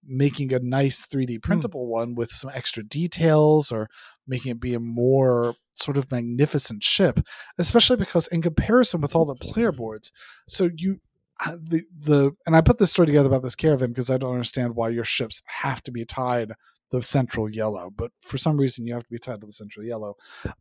making 0.05 0.51
a 0.51 0.59
nice 0.59 1.05
3D 1.05 1.35
hmm. 1.35 1.39
printable 1.39 1.85
hmm. 1.85 1.91
one 1.91 2.15
with 2.15 2.31
some 2.31 2.51
extra 2.53 2.83
details 2.83 3.71
or 3.71 3.87
making 4.27 4.51
it 4.51 4.59
be 4.59 4.73
a 4.73 4.79
more 4.79 5.55
sort 5.75 5.97
of 5.97 6.11
magnificent 6.11 6.83
ship, 6.83 7.19
especially 7.57 7.95
because 7.95 8.27
in 8.27 8.41
comparison 8.41 9.01
with 9.01 9.15
all 9.15 9.25
the 9.25 9.35
player 9.35 9.71
boards, 9.71 10.11
so 10.47 10.69
you 10.75 10.99
the 11.45 11.83
the 11.97 12.31
and 12.45 12.55
I 12.55 12.61
put 12.61 12.77
this 12.77 12.91
story 12.91 13.05
together 13.05 13.27
about 13.27 13.43
this 13.43 13.55
caravan 13.55 13.89
because 13.89 14.09
I 14.09 14.17
don't 14.17 14.33
understand 14.33 14.75
why 14.75 14.89
your 14.89 15.03
ships 15.03 15.41
have 15.45 15.81
to 15.83 15.91
be 15.91 16.05
tied 16.05 16.49
to 16.49 16.55
the 16.97 17.01
central 17.01 17.49
yellow, 17.49 17.91
but 17.95 18.11
for 18.21 18.37
some 18.37 18.57
reason 18.57 18.85
you 18.85 18.93
have 18.93 19.03
to 19.03 19.09
be 19.09 19.17
tied 19.17 19.41
to 19.41 19.47
the 19.47 19.53
central 19.53 19.85
yellow. 19.85 20.15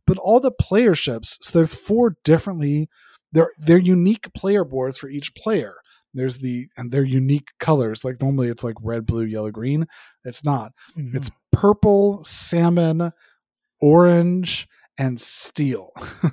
But 0.05 0.17
all 0.17 0.39
the 0.39 0.51
player 0.51 0.95
ships, 0.95 1.37
so 1.41 1.57
there's 1.57 1.75
four 1.75 2.17
differently 2.23 2.89
they're 3.33 3.51
they're 3.57 3.77
unique 3.77 4.31
player 4.33 4.63
boards 4.63 4.97
for 4.97 5.09
each 5.09 5.35
player. 5.35 5.75
There's 6.13 6.37
the 6.37 6.67
and 6.77 6.91
they're 6.91 7.03
unique 7.03 7.49
colors. 7.59 8.05
Like 8.05 8.21
normally 8.21 8.47
it's 8.47 8.63
like 8.63 8.75
red, 8.81 9.05
blue, 9.05 9.25
yellow, 9.25 9.51
green. 9.51 9.87
It's 10.23 10.45
not. 10.45 10.71
Mm-hmm. 10.97 11.17
It's 11.17 11.31
purple, 11.51 12.23
salmon, 12.23 13.11
orange, 13.81 14.67
and 14.97 15.19
steel 15.19 15.91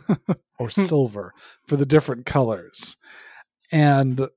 or 0.58 0.70
silver 0.70 1.32
for 1.66 1.76
the 1.76 1.86
different 1.86 2.26
colors 2.26 2.98
and 3.72 4.28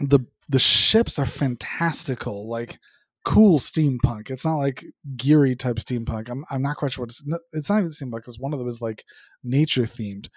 the 0.00 0.20
the 0.48 0.58
ships 0.58 1.18
are 1.18 1.26
fantastical 1.26 2.48
like 2.48 2.78
cool 3.24 3.58
steampunk. 3.58 4.30
It's 4.30 4.44
not 4.44 4.56
like 4.56 4.84
geary 5.16 5.54
type 5.54 5.76
steampunk. 5.76 6.28
I'm, 6.28 6.44
I'm 6.50 6.62
not 6.62 6.76
quite 6.76 6.92
sure 6.92 7.04
what 7.04 7.10
it's 7.10 7.22
it's 7.52 7.70
not 7.70 7.78
even 7.78 7.90
steampunk 7.90 8.16
because 8.16 8.38
one 8.38 8.52
of 8.52 8.58
them 8.58 8.68
is 8.68 8.80
like 8.80 9.04
nature 9.44 9.84
themed. 9.84 10.28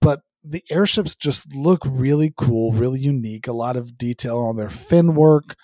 But 0.00 0.20
the 0.44 0.64
airships 0.70 1.14
just 1.14 1.54
look 1.54 1.80
really 1.84 2.32
cool 2.36 2.72
really 2.72 3.00
unique 3.00 3.46
a 3.46 3.52
lot 3.52 3.76
of 3.76 3.96
detail 3.96 4.38
on 4.38 4.56
their 4.56 4.70
fin 4.70 5.14
work 5.14 5.54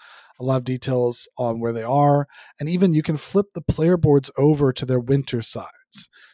a 0.41 0.45
lot 0.45 0.59
of 0.59 0.65
details 0.65 1.29
on 1.37 1.59
where 1.59 1.73
they 1.73 1.83
are 1.83 2.29
and 2.61 2.69
even 2.69 2.95
you 2.95 3.03
can 3.03 3.17
flip 3.17 3.47
the 3.55 3.61
player 3.61 3.97
boards 3.97 4.31
over 4.39 4.73
to 4.73 4.87
their 4.87 5.01
winter 5.01 5.43
side 5.43 5.67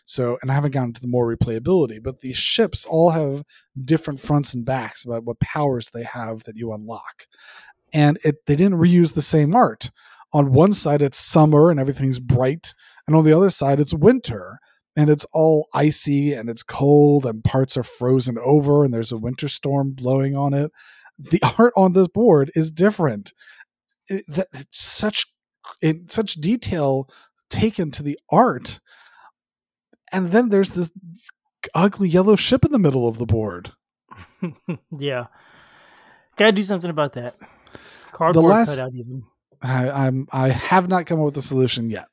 so, 0.05 0.39
and 0.43 0.51
I 0.51 0.55
haven't 0.55 0.73
gotten 0.73 0.93
to 0.95 1.01
the 1.01 1.09
more 1.09 1.35
replayability, 1.35 2.03
but 2.03 2.21
these 2.21 2.37
ships 2.37 2.87
all 2.87 3.11
have 3.11 3.45
different 3.83 4.21
fronts 4.21 4.55
and 4.55 4.65
backs 4.65 5.05
about 5.05 5.25
what 5.25 5.41
powers 5.41 5.91
they 5.91 6.05
have 6.05 6.45
that 6.45 6.57
you 6.57 6.73
unlock. 6.73 7.27
And 7.93 8.19
it 8.25 8.47
they 8.47 8.57
didn't 8.57 8.79
reuse 8.79 9.15
the 9.15 9.23
same 9.23 9.55
art 9.55 9.91
on 10.33 10.53
one 10.53 10.73
side 10.73 11.01
it's 11.01 11.19
summer 11.19 11.71
and 11.71 11.79
everything's 11.79 12.19
bright, 12.19 12.75
and 13.07 13.15
on 13.15 13.25
the 13.25 13.33
other 13.33 13.51
side 13.51 13.81
it's 13.81 13.95
winter 13.95 14.59
and 14.97 15.09
it's 15.11 15.27
all 15.33 15.69
icy 15.73 16.33
and 16.33 16.49
it's 16.49 16.63
cold 16.63 17.27
and 17.27 17.45
parts 17.45 17.77
are 17.77 17.83
frozen 17.83 18.39
over 18.39 18.85
and 18.85 18.93
there's 18.93 19.13
a 19.13 19.19
winter 19.19 19.49
storm 19.49 19.93
blowing 19.93 20.37
on 20.37 20.55
it. 20.55 20.71
The 21.19 21.41
art 21.59 21.73
on 21.77 21.93
this 21.93 22.09
board 22.09 22.51
is 22.55 22.71
different. 22.71 23.33
It, 24.09 24.25
that, 24.29 24.49
such 24.71 25.27
in 25.81 26.09
such 26.09 26.35
detail 26.35 27.09
taken 27.51 27.91
to 27.93 28.03
the 28.03 28.19
art. 28.31 28.81
And 30.15 30.31
then 30.31 30.49
there's 30.49 30.71
this 30.71 30.91
ugly 31.75 32.09
yellow 32.09 32.37
ship 32.37 32.65
in 32.65 32.73
the 32.73 32.79
middle 32.79 33.09
of 33.09 33.19
the 33.19 33.27
board. 33.27 33.73
yeah. 34.97 35.27
Gotta 36.37 36.53
do 36.53 36.63
something 36.63 36.91
about 36.91 37.15
that. 37.15 37.37
Cardboard 38.13 38.45
the 38.45 38.49
last, 38.49 38.77
cutout 38.77 38.95
even. 38.95 39.25
I, 39.63 39.91
I'm 39.91 40.29
I 40.33 40.49
have 40.49 40.89
not 40.89 41.07
come 41.07 41.19
up 41.19 41.27
with 41.27 41.37
a 41.37 41.43
solution 41.43 41.91
yet. 41.91 42.07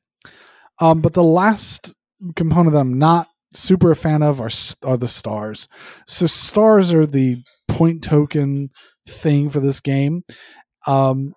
Um, 0.80 1.02
but 1.02 1.14
the 1.14 1.24
last 1.24 1.94
component 2.36 2.74
that 2.74 2.80
I'm 2.80 2.98
not 2.98 3.28
super 3.54 3.92
a 3.92 3.96
fan 3.96 4.24
of 4.24 4.40
are 4.42 4.50
are 4.84 4.98
the 4.98 5.08
stars. 5.08 5.68
So 6.08 6.26
stars 6.26 6.94
are 6.94 7.06
the 7.06 7.44
point 7.68 8.04
token 8.04 8.70
thing 9.08 9.50
for 9.50 9.60
this 9.60 9.80
game, 9.80 10.24
um, 10.88 11.36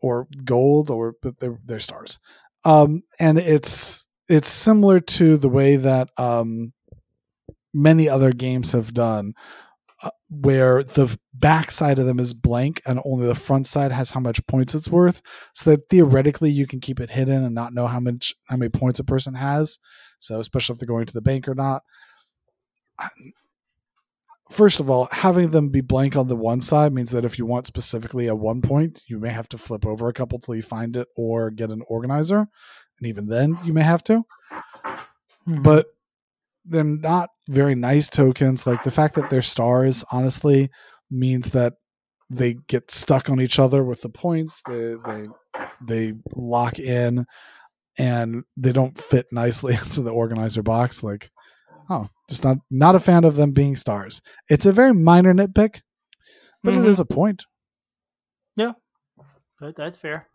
or 0.00 0.28
gold, 0.44 0.90
or 0.90 1.14
but 1.22 1.40
they're, 1.40 1.58
they're 1.64 1.80
stars. 1.80 2.20
Um, 2.64 3.02
and 3.18 3.38
it's 3.38 4.05
it's 4.28 4.48
similar 4.48 5.00
to 5.00 5.36
the 5.36 5.48
way 5.48 5.76
that 5.76 6.10
um, 6.16 6.72
many 7.72 8.08
other 8.08 8.32
games 8.32 8.72
have 8.72 8.94
done, 8.94 9.34
uh, 10.02 10.10
where 10.28 10.82
the 10.82 11.18
back 11.32 11.70
side 11.70 11.98
of 11.98 12.06
them 12.06 12.18
is 12.18 12.34
blank 12.34 12.80
and 12.86 13.00
only 13.04 13.26
the 13.26 13.34
front 13.34 13.66
side 13.66 13.92
has 13.92 14.10
how 14.10 14.20
much 14.20 14.44
points 14.46 14.74
it's 14.74 14.88
worth 14.90 15.22
so 15.54 15.70
that 15.70 15.88
theoretically 15.88 16.50
you 16.50 16.66
can 16.66 16.80
keep 16.80 17.00
it 17.00 17.10
hidden 17.10 17.44
and 17.44 17.54
not 17.54 17.74
know 17.74 17.86
how 17.86 18.00
much 18.00 18.34
how 18.48 18.56
many 18.56 18.68
points 18.68 18.98
a 18.98 19.04
person 19.04 19.34
has 19.34 19.78
so 20.18 20.40
especially 20.40 20.72
if 20.72 20.78
they're 20.78 20.86
going 20.86 21.06
to 21.06 21.12
the 21.12 21.20
bank 21.20 21.48
or 21.48 21.54
not. 21.54 21.82
First 24.50 24.80
of 24.80 24.88
all 24.88 25.08
having 25.12 25.50
them 25.50 25.68
be 25.68 25.80
blank 25.80 26.16
on 26.16 26.28
the 26.28 26.36
one 26.36 26.60
side 26.60 26.92
means 26.92 27.10
that 27.10 27.24
if 27.24 27.38
you 27.38 27.46
want 27.46 27.66
specifically 27.66 28.26
a 28.26 28.34
one 28.34 28.62
point 28.62 29.02
you 29.06 29.18
may 29.18 29.30
have 29.30 29.48
to 29.50 29.58
flip 29.58 29.84
over 29.86 30.08
a 30.08 30.12
couple 30.12 30.38
till 30.38 30.54
you 30.54 30.62
find 30.62 30.96
it 30.96 31.08
or 31.16 31.50
get 31.50 31.70
an 31.70 31.82
organizer 31.88 32.48
and 32.98 33.08
even 33.08 33.26
then 33.26 33.58
you 33.64 33.72
may 33.72 33.82
have 33.82 34.02
to 34.04 34.24
mm-hmm. 35.46 35.62
but 35.62 35.86
they're 36.66 36.84
not 36.84 37.30
very 37.48 37.74
nice 37.74 38.08
tokens. 38.08 38.66
Like 38.66 38.82
the 38.82 38.90
fact 38.90 39.14
that 39.14 39.30
they're 39.30 39.42
stars, 39.42 40.04
honestly, 40.10 40.70
means 41.10 41.50
that 41.50 41.74
they 42.28 42.56
get 42.66 42.90
stuck 42.90 43.30
on 43.30 43.40
each 43.40 43.58
other 43.58 43.84
with 43.84 44.02
the 44.02 44.08
points. 44.08 44.62
They 44.68 44.94
they 45.06 45.26
they 45.80 46.12
lock 46.34 46.78
in, 46.78 47.26
and 47.98 48.44
they 48.56 48.72
don't 48.72 48.98
fit 48.98 49.26
nicely 49.30 49.74
into 49.74 50.02
the 50.02 50.10
organizer 50.10 50.62
box. 50.62 51.02
Like, 51.02 51.30
oh, 51.88 52.08
just 52.28 52.44
not 52.44 52.58
not 52.70 52.96
a 52.96 53.00
fan 53.00 53.24
of 53.24 53.36
them 53.36 53.52
being 53.52 53.76
stars. 53.76 54.20
It's 54.50 54.66
a 54.66 54.72
very 54.72 54.92
minor 54.92 55.32
nitpick, 55.32 55.82
but 56.62 56.74
mm-hmm. 56.74 56.84
it 56.84 56.88
is 56.88 57.00
a 57.00 57.04
point. 57.04 57.44
Yeah, 58.56 58.72
that's 59.76 59.98
fair. 59.98 60.26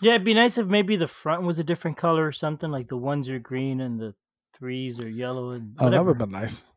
Yeah, 0.00 0.14
it'd 0.14 0.24
be 0.24 0.34
nice 0.34 0.58
if 0.58 0.66
maybe 0.66 0.96
the 0.96 1.08
front 1.08 1.42
was 1.42 1.58
a 1.58 1.64
different 1.64 1.96
color 1.96 2.26
or 2.26 2.32
something. 2.32 2.70
Like 2.70 2.88
the 2.88 2.96
ones 2.96 3.28
are 3.28 3.38
green 3.38 3.80
and 3.80 3.98
the 3.98 4.14
threes 4.56 5.00
are 5.00 5.08
yellow 5.08 5.50
and 5.50 5.74
whatever. 5.74 5.86
oh, 5.86 5.90
that 5.90 6.04
would 6.04 6.20
have 6.20 6.30
been 6.30 6.40
nice. 6.40 6.72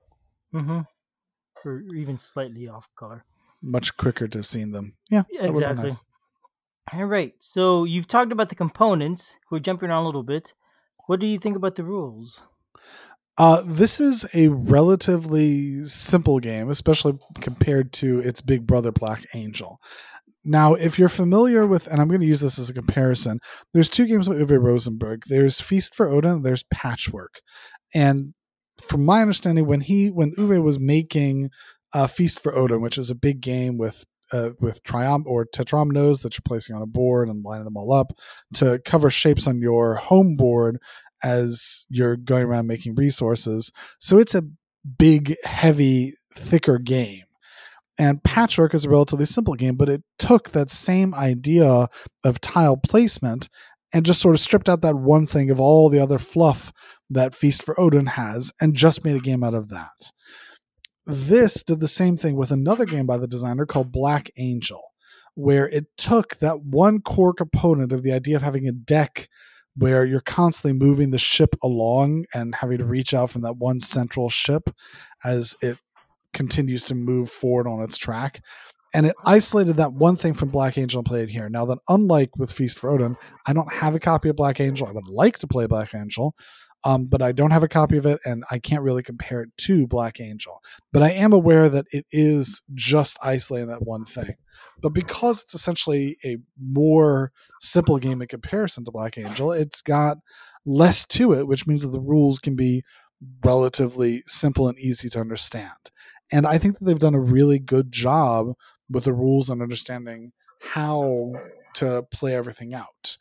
Mm-hmm. 0.54 0.80
Or 1.64 1.84
even 1.96 2.18
slightly 2.18 2.68
off 2.68 2.88
color. 2.98 3.24
Much 3.62 3.96
quicker 3.96 4.28
to 4.28 4.40
have 4.40 4.48
seen 4.48 4.72
them. 4.72 4.96
Yeah, 5.10 5.24
exactly. 5.32 5.90
Nice. 5.90 6.04
All 6.94 7.06
right. 7.06 7.34
So 7.40 7.84
you've 7.84 8.08
talked 8.08 8.32
about 8.32 8.50
the 8.50 8.56
components. 8.56 9.36
We're 9.52 9.60
jumping 9.60 9.90
around 9.90 10.04
a 10.04 10.06
little 10.08 10.24
bit. 10.24 10.54
What 11.06 11.20
do 11.20 11.28
you 11.28 11.38
think 11.38 11.56
about 11.56 11.76
the 11.76 11.84
rules? 11.84 12.42
Uh, 13.38 13.62
this 13.66 14.00
is 14.00 14.26
a 14.34 14.50
relatively 14.50 15.86
simple 15.86 16.40
game, 16.40 16.70
especially 16.70 17.18
compared 17.40 17.94
to 17.94 18.20
its 18.20 18.42
big 18.42 18.68
brother 18.68 18.92
Black 18.92 19.26
Angel. 19.34 19.80
Now, 20.44 20.74
if 20.74 20.98
you're 20.98 21.10
familiar 21.10 21.68
with, 21.68 21.88
and 21.88 22.02
I'm 22.02 22.08
going 22.08 22.22
to 22.22 22.26
use 22.26 22.42
this 22.42 22.58
as 22.58 22.70
a 22.70 22.74
comparison, 22.74 23.40
there's 23.74 23.90
two 23.90 24.08
games 24.08 24.28
by 24.28 24.36
Uwe 24.36 24.62
Rosenberg. 24.62 25.24
There's 25.28 25.62
Feast 25.62 25.94
for 25.94 26.10
Odin. 26.10 26.42
There's 26.42 26.64
Patchwork, 26.64 27.42
and 27.94 28.34
from 28.82 29.06
my 29.06 29.22
understanding, 29.22 29.68
when 29.68 29.82
he 29.82 30.10
when 30.10 30.34
Uwe 30.36 30.64
was 30.64 30.80
making 30.80 31.52
uh, 31.94 32.08
Feast 32.08 32.42
for 32.42 32.56
Odin, 32.56 32.82
which 32.82 32.98
is 32.98 33.10
a 33.10 33.16
big 33.16 33.42
game 33.42 33.78
with 33.78 34.06
uh, 34.32 34.52
with 34.60 34.84
triom 34.84 35.24
or 35.26 35.46
tetrominoes 35.46 36.22
that 36.22 36.36
you're 36.36 36.44
placing 36.46 36.76
on 36.76 36.82
a 36.82 36.88
board 36.88 37.30
and 37.30 37.44
lining 37.44 37.66
them 37.66 37.78
all 37.78 37.94
up 37.94 38.14
to 38.54 38.80
cover 38.86 39.10
shapes 39.10 39.48
on 39.48 39.60
your 39.60 39.96
home 39.96 40.36
board 40.36 40.80
as 41.24 41.86
you're 41.90 42.16
going 42.16 42.46
around 42.46 42.68
making 42.68 42.96
resources. 42.96 43.72
So 44.00 44.18
it's 44.18 44.34
a 44.34 44.44
big, 44.98 45.36
heavy, 45.44 46.16
thicker 46.36 46.80
game. 46.80 47.24
And 48.02 48.24
Patchwork 48.24 48.74
is 48.74 48.84
a 48.84 48.90
relatively 48.90 49.28
simple 49.28 49.54
game, 49.54 49.76
but 49.76 49.88
it 49.88 50.02
took 50.18 50.54
that 50.54 50.72
same 50.72 51.14
idea 51.14 51.88
of 52.24 52.42
tile 52.42 52.76
placement 52.76 53.48
and 53.94 54.04
just 54.04 54.20
sort 54.20 54.34
of 54.34 54.42
stripped 54.42 54.68
out 54.68 54.82
that 54.82 54.96
one 54.96 55.28
thing 55.28 55.52
of 55.52 55.62
all 55.62 55.88
the 55.88 56.00
other 56.00 56.18
fluff 56.18 56.74
that 57.12 57.36
Feast 57.36 57.62
for 57.62 57.80
Odin 57.80 58.08
has 58.08 58.52
and 58.60 58.74
just 58.74 59.06
made 59.06 59.16
a 59.16 59.20
game 59.20 59.44
out 59.44 59.54
of 59.54 59.70
that. 59.70 60.12
This 61.06 61.62
did 61.62 61.80
the 61.80 61.88
same 61.88 62.18
thing 62.18 62.36
with 62.36 62.50
another 62.50 62.86
game 62.86 63.06
by 63.06 63.20
the 63.20 63.28
designer 63.28 63.68
called 63.68 63.92
Black 63.92 64.32
Angel, 64.36 64.82
where 65.36 65.70
it 65.70 65.86
took 65.96 66.40
that 66.40 66.64
one 66.64 67.02
core 67.02 67.36
component 67.36 67.92
of 67.92 68.02
the 68.02 68.14
idea 68.14 68.36
of 68.36 68.42
having 68.42 68.68
a 68.68 68.72
deck 68.72 69.30
where 69.76 70.06
you're 70.06 70.22
constantly 70.22 70.74
moving 70.74 71.12
the 71.12 71.20
ship 71.20 71.56
along 71.62 72.26
and 72.34 72.56
having 72.56 72.80
to 72.80 72.86
reach 72.86 73.14
out 73.14 73.30
from 73.30 73.42
that 73.44 73.58
one 73.58 73.80
central 73.80 74.28
ship 74.28 74.72
as 75.24 75.56
it 75.62 75.78
continues 76.34 76.84
to 76.86 76.96
move 76.96 77.30
forward 77.30 77.68
on 77.68 77.82
its 77.82 77.98
track. 77.98 78.44
And 78.94 79.06
it 79.06 79.16
isolated 79.26 79.78
that 79.78 79.94
one 79.94 80.18
thing 80.18 80.34
from 80.34 80.50
Black 80.50 80.78
Angel 80.78 81.00
and 81.00 81.06
played 81.06 81.30
here. 81.30 81.50
Now, 81.50 81.66
that 81.66 81.78
unlike 81.88 82.36
with 82.38 82.52
Feast 82.52 82.78
for 82.78 82.90
Odin, 82.90 83.16
I 83.48 83.54
don't 83.54 83.74
have 83.74 83.96
a 83.96 84.00
copy 84.00 84.28
of 84.28 84.36
Black 84.36 84.60
Angel. 84.60 84.86
I 84.88 84.92
would 84.92 85.08
like 85.08 85.40
to 85.40 85.48
play 85.48 85.66
Black 85.66 85.96
Angel, 85.96 86.36
um, 86.84 87.06
but 87.06 87.22
I 87.22 87.32
don't 87.32 87.52
have 87.52 87.64
a 87.64 87.70
copy 87.70 87.98
of 87.98 88.06
it, 88.06 88.20
and 88.26 88.44
I 88.52 88.60
can't 88.60 88.82
really 88.82 89.04
compare 89.04 89.44
it 89.44 89.50
to 89.60 89.88
Black 89.88 90.20
Angel. 90.20 90.60
But 90.92 91.04
I 91.04 91.12
am 91.12 91.32
aware 91.32 91.70
that 91.70 91.86
it 91.92 92.06
is 92.12 92.64
just 92.74 93.18
isolating 93.24 93.70
that 93.70 93.86
one 93.86 94.04
thing. 94.04 94.36
But 94.82 94.90
because 94.90 95.42
it's 95.42 95.54
essentially 95.54 96.18
a 96.26 96.38
more 96.60 97.32
simple 97.62 97.98
game 97.98 98.22
in 98.22 98.28
comparison 98.28 98.84
to 98.86 98.92
Black 98.92 99.18
Angel, 99.18 99.54
it's 99.54 99.82
got 99.82 100.18
less 100.66 101.06
to 101.08 101.34
it, 101.34 101.48
which 101.48 101.66
means 101.66 101.84
that 101.84 101.92
the 101.92 102.02
rules 102.02 102.40
can 102.40 102.56
be 102.56 102.84
relatively 103.44 104.24
simple 104.28 104.68
and 104.68 104.78
easy 104.80 105.10
to 105.10 105.20
understand. 105.20 105.72
And 106.32 106.48
I 106.48 106.58
think 106.58 106.78
that 106.78 106.86
they've 106.86 107.00
done 107.00 107.16
a 107.16 107.20
really 107.20 107.60
good 107.60 107.92
job 107.92 108.54
with 108.90 109.06
the 109.06 109.14
rules 109.14 109.50
and 109.50 109.62
understanding 109.62 110.32
how 110.62 111.34
to 111.76 112.04
play 112.12 112.36
everything 112.36 112.74
out. 112.74 113.18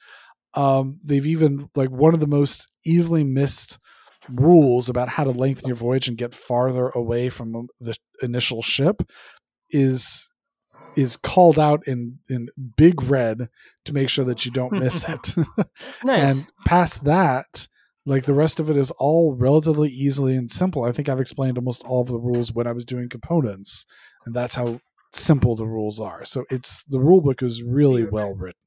Um, 0.54 0.98
they've 1.04 1.26
even 1.26 1.70
like 1.74 1.90
one 1.90 2.14
of 2.14 2.20
the 2.20 2.26
most 2.26 2.68
easily 2.84 3.24
missed 3.24 3.78
rules 4.32 4.88
about 4.88 5.08
how 5.08 5.24
to 5.24 5.30
lengthen 5.30 5.68
your 5.68 5.76
voyage 5.76 6.08
and 6.08 6.16
get 6.16 6.34
farther 6.34 6.88
away 6.90 7.30
from 7.30 7.68
the 7.80 7.96
initial 8.22 8.62
ship 8.62 9.02
is 9.70 10.28
is 10.96 11.16
called 11.16 11.58
out 11.58 11.86
in 11.86 12.18
in 12.28 12.48
big 12.76 13.02
red 13.04 13.48
to 13.84 13.92
make 13.92 14.08
sure 14.08 14.24
that 14.24 14.44
you 14.44 14.50
don't 14.50 14.72
miss 14.72 15.04
it. 15.08 15.34
nice. 16.04 16.18
And 16.18 16.50
past 16.66 17.04
that, 17.04 17.68
like 18.06 18.24
the 18.24 18.34
rest 18.34 18.58
of 18.60 18.70
it 18.70 18.76
is 18.76 18.90
all 18.92 19.34
relatively 19.34 19.90
easily 19.90 20.34
and 20.34 20.50
simple. 20.50 20.84
I 20.84 20.92
think 20.92 21.08
I've 21.08 21.20
explained 21.20 21.58
almost 21.58 21.84
all 21.84 22.02
of 22.02 22.08
the 22.08 22.18
rules 22.18 22.52
when 22.52 22.66
I 22.66 22.72
was 22.72 22.84
doing 22.84 23.08
components, 23.08 23.84
and 24.24 24.34
that's 24.34 24.54
how 24.54 24.80
simple 25.12 25.56
the 25.56 25.66
rules 25.66 26.00
are. 26.00 26.24
So 26.24 26.44
it's 26.50 26.82
the 26.84 27.00
rule 27.00 27.20
book 27.20 27.42
is 27.42 27.62
really 27.62 28.04
well 28.04 28.32
written. 28.32 28.60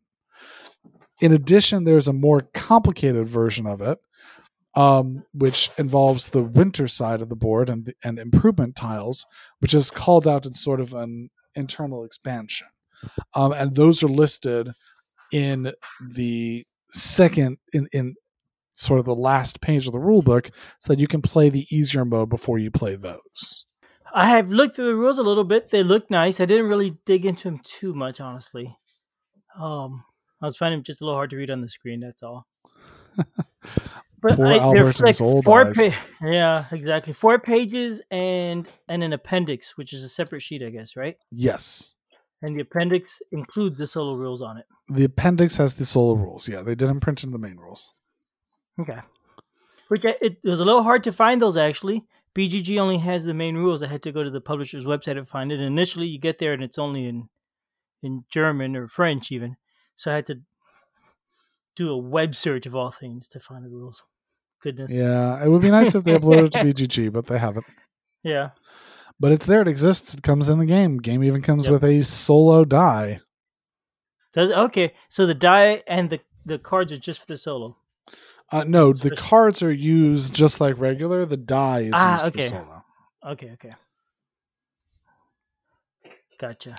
In 1.22 1.32
addition, 1.32 1.84
there's 1.84 2.08
a 2.08 2.14
more 2.14 2.50
complicated 2.54 3.28
version 3.28 3.66
of 3.66 3.82
it, 3.82 3.98
um, 4.76 5.24
which 5.34 5.72
involves 5.78 6.30
the 6.30 6.44
winter 6.44 6.88
side 6.88 7.22
of 7.22 7.30
the 7.30 7.36
board 7.36 7.70
and 7.70 7.94
and 8.04 8.20
improvement 8.20 8.76
tiles, 8.76 9.26
which 9.60 9.74
is 9.74 9.90
called 9.90 10.28
out 10.28 10.46
in 10.46 10.54
sort 10.54 10.80
of 10.80 10.94
an 10.94 11.30
internal 11.56 12.04
expansion, 12.04 12.68
um, 13.36 13.52
and 13.54 13.76
those 13.76 14.04
are 14.04 14.08
listed 14.08 14.72
in 15.32 15.74
the 16.02 16.66
second 16.92 17.58
in 17.72 17.88
in 17.92 18.16
sort 18.74 19.00
of 19.00 19.06
the 19.06 19.16
last 19.16 19.62
page 19.62 19.88
of 19.88 19.94
the 19.94 20.00
rule 20.00 20.22
book 20.22 20.50
so 20.80 20.92
that 20.94 21.00
you 21.00 21.08
can 21.08 21.22
play 21.22 21.50
the 21.50 21.68
easier 21.70 22.06
mode 22.06 22.30
before 22.30 22.58
you 22.58 22.72
play 22.72 22.96
those. 22.96 23.66
I 24.14 24.30
have 24.30 24.50
looked 24.50 24.76
through 24.76 24.88
the 24.88 24.96
rules 24.96 25.18
a 25.18 25.24
little 25.24 25.44
bit. 25.44 25.72
They 25.72 25.82
look 25.84 26.10
nice. 26.12 26.40
I 26.40 26.46
didn't 26.46 26.68
really 26.68 26.98
dig 27.06 27.26
into 27.26 27.50
them 27.50 27.60
too 27.64 27.94
much, 27.94 28.22
honestly. 28.22 28.78
Um, 29.60 30.04
I 30.42 30.46
was 30.46 30.58
finding 30.58 30.80
them 30.80 30.84
just 30.84 31.02
a 31.02 31.06
little 31.06 31.18
hard 31.18 31.32
to 31.32 31.38
read 31.38 31.50
on 31.50 31.62
the 31.62 31.70
screen. 31.70 32.00
That's 32.00 32.22
all. 32.22 32.46
but 34.22 34.36
Poor 34.36 34.46
I, 34.46 34.58
like 34.58 35.16
four 35.16 35.74
pa- 35.74 35.96
Yeah, 36.22 36.66
exactly. 36.72 37.14
Four 37.14 37.40
pages 37.40 38.02
and 38.12 38.68
and 38.88 39.04
an 39.04 39.14
appendix, 39.14 39.78
which 39.78 39.94
is 39.94 40.04
a 40.04 40.10
separate 40.10 40.42
sheet, 40.42 40.64
I 40.64 40.70
guess, 40.70 40.96
right? 40.96 41.18
Yes. 41.32 41.96
And 42.42 42.56
the 42.58 42.62
appendix 42.62 43.22
includes 43.32 43.78
the 43.78 43.88
solo 43.88 44.16
rules 44.16 44.42
on 44.42 44.58
it. 44.58 44.66
The 44.90 45.06
appendix 45.06 45.58
has 45.58 45.76
the 45.76 45.86
solo 45.86 46.14
rules. 46.14 46.48
Yeah, 46.48 46.62
they 46.62 46.76
didn't 46.76 47.00
print 47.00 47.24
in 47.24 47.32
the 47.32 47.40
main 47.40 47.58
rules. 47.58 47.94
Okay. 48.80 49.00
Which 49.90 50.06
uh, 50.06 50.10
I- 50.10 50.18
it 50.22 50.38
was 50.44 50.60
a 50.60 50.66
little 50.66 50.84
hard 50.84 51.04
to 51.06 51.12
find 51.12 51.42
those 51.42 51.58
actually. 51.58 52.06
BGG 52.36 52.80
only 52.80 52.98
has 52.98 53.24
the 53.26 53.34
main 53.34 53.56
rules. 53.56 53.84
I 53.84 53.88
had 53.88 54.02
to 54.04 54.12
go 54.12 54.24
to 54.24 54.32
the 54.32 54.42
publisher's 54.42 54.86
website 54.86 55.18
and 55.18 55.28
find 55.28 55.52
it. 55.52 55.56
And 55.60 55.66
initially, 55.68 56.08
you 56.08 56.18
get 56.20 56.40
there 56.40 56.54
and 56.54 56.64
it's 56.64 56.80
only 56.80 57.06
in 57.06 57.30
in 58.02 58.26
German 58.30 58.76
or 58.76 58.88
French 58.88 59.32
even. 59.32 59.56
So 59.96 60.12
I 60.12 60.16
had 60.16 60.26
to 60.26 60.42
do 61.76 61.90
a 61.90 61.98
web 61.98 62.36
search 62.36 62.66
of 62.66 62.76
all 62.76 62.90
things 62.92 63.28
to 63.30 63.40
find 63.40 63.64
the 63.64 63.70
rules. 63.70 64.04
Goodness. 64.62 64.92
Yeah, 64.92 65.44
it 65.44 65.48
would 65.50 65.62
be 65.62 65.70
nice 65.72 65.94
if 65.96 66.04
they 66.04 66.18
uploaded 66.18 66.46
it 66.48 66.52
to 66.54 66.60
BGG, 66.60 67.12
but 67.12 67.28
they 67.28 67.38
haven't. 67.38 67.66
Yeah. 68.24 68.52
But 69.20 69.34
it's 69.34 69.46
there. 69.46 69.62
It 69.62 69.68
exists. 69.68 70.14
It 70.14 70.24
comes 70.24 70.48
in 70.50 70.58
the 70.60 70.66
game. 70.66 70.98
Game 70.98 71.24
even 71.26 71.42
comes 71.42 71.66
Yep. 71.66 71.74
with 71.74 71.84
a 71.84 72.02
solo 72.04 72.64
die. 72.66 73.20
Does 74.34 74.50
okay? 74.50 74.94
So 75.10 75.26
the 75.28 75.34
die 75.36 75.84
and 75.88 76.10
the 76.10 76.20
the 76.46 76.58
cards 76.58 76.92
are 76.94 76.98
just 76.98 77.20
for 77.20 77.26
the 77.28 77.38
solo. 77.38 77.76
Uh, 78.54 78.64
no, 78.66 78.94
the 78.94 79.16
cards 79.16 79.64
are 79.64 79.74
used 79.74 80.34
just 80.34 80.62
like 80.62 80.80
regular. 80.80 81.26
The 81.26 81.38
die 81.38 81.80
is 81.80 81.92
Ah, 81.94 82.14
used 82.14 82.26
okay. 82.28 82.50
for 82.50 82.56
solo. 82.56 82.84
Okay, 83.26 83.52
okay. 83.54 83.74
Gotcha. 86.40 86.78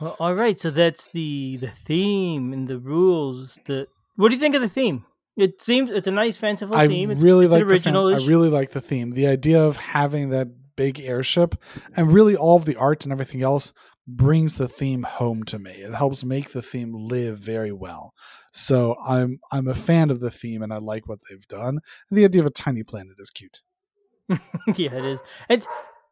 Well, 0.00 0.16
all 0.18 0.34
right. 0.34 0.58
So 0.58 0.70
that's 0.70 1.06
the 1.08 1.56
the 1.60 1.68
theme 1.68 2.52
and 2.52 2.66
the 2.66 2.78
rules. 2.78 3.58
The 3.66 3.86
what 4.16 4.30
do 4.30 4.34
you 4.34 4.40
think 4.40 4.54
of 4.54 4.60
the 4.60 4.68
theme? 4.68 5.04
It 5.36 5.62
seems 5.62 5.90
it's 5.90 6.06
a 6.06 6.12
nice, 6.12 6.36
fanciful 6.36 6.76
I 6.76 6.88
theme. 6.88 7.10
It's, 7.10 7.20
really 7.20 7.46
it's 7.46 7.52
like 7.52 7.66
the 7.66 7.78
theme. 7.78 7.96
I 7.96 8.16
really 8.26 8.48
like 8.48 8.70
the 8.70 8.80
theme. 8.80 9.12
The 9.12 9.26
idea 9.26 9.62
of 9.62 9.76
having 9.76 10.30
that 10.30 10.48
big 10.76 11.00
airship 11.00 11.54
and 11.96 12.12
really 12.12 12.36
all 12.36 12.56
of 12.56 12.64
the 12.64 12.76
art 12.76 13.04
and 13.04 13.12
everything 13.12 13.42
else 13.42 13.72
brings 14.06 14.54
the 14.54 14.68
theme 14.68 15.02
home 15.02 15.42
to 15.44 15.58
me. 15.58 15.72
It 15.72 15.94
helps 15.94 16.24
make 16.24 16.50
the 16.52 16.62
theme 16.62 16.92
live 16.94 17.38
very 17.38 17.72
well. 17.72 18.12
So 18.52 18.96
I'm 19.06 19.38
I'm 19.52 19.66
a 19.68 19.74
fan 19.74 20.10
of 20.10 20.20
the 20.20 20.30
theme 20.30 20.62
and 20.62 20.72
I 20.72 20.78
like 20.78 21.08
what 21.08 21.20
they've 21.28 21.46
done. 21.48 21.78
And 22.10 22.18
the 22.18 22.24
idea 22.24 22.40
of 22.42 22.46
a 22.46 22.50
tiny 22.50 22.82
planet 22.82 23.14
is 23.18 23.30
cute. 23.30 23.62
yeah, 24.28 24.92
it 24.94 25.04
is. 25.04 25.20
And 25.48 25.66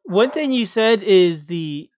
one 0.05 0.31
thing 0.31 0.53
you 0.53 0.67
said 0.67 1.03
is 1.03 1.47
the 1.47 1.89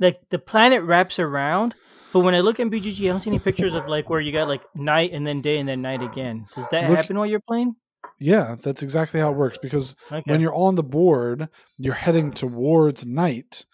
like 0.00 0.20
the 0.30 0.38
planet 0.38 0.82
wraps 0.82 1.18
around. 1.18 1.74
But 2.12 2.20
when 2.20 2.34
I 2.34 2.40
look 2.40 2.60
in 2.60 2.70
BGG, 2.70 3.04
I 3.04 3.08
don't 3.08 3.20
see 3.20 3.30
any 3.30 3.38
pictures 3.38 3.74
of 3.74 3.86
like 3.88 4.08
where 4.08 4.20
you 4.20 4.32
got 4.32 4.48
like 4.48 4.62
night 4.74 5.12
and 5.12 5.26
then 5.26 5.42
day 5.42 5.58
and 5.58 5.68
then 5.68 5.82
night 5.82 6.02
again. 6.02 6.46
Does 6.54 6.66
that 6.68 6.88
Look- 6.88 6.96
happen 6.96 7.16
while 7.18 7.26
you're 7.26 7.40
playing? 7.40 7.74
Yeah, 8.18 8.56
that's 8.62 8.82
exactly 8.82 9.20
how 9.20 9.30
it 9.32 9.36
works 9.36 9.58
because 9.60 9.94
Okay. 10.10 10.22
when 10.30 10.40
you're 10.40 10.54
on 10.54 10.76
the 10.76 10.82
board, 10.82 11.48
you're 11.76 11.92
heading 11.92 12.32
towards 12.32 13.04
night, 13.04 13.66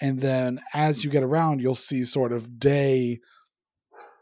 and 0.00 0.20
then 0.20 0.60
as 0.72 1.04
you 1.04 1.10
get 1.10 1.22
around, 1.22 1.60
you'll 1.60 1.74
see 1.74 2.04
sort 2.04 2.32
of 2.32 2.58
day. 2.58 3.20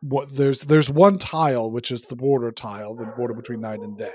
What 0.00 0.34
there's 0.34 0.62
there's 0.62 0.90
one 0.90 1.18
tile 1.18 1.70
which 1.70 1.92
is 1.92 2.02
the 2.02 2.16
border 2.16 2.50
tile, 2.50 2.94
the 2.94 3.06
border 3.06 3.34
between 3.34 3.60
night 3.60 3.80
and 3.80 3.96
day. 3.96 4.12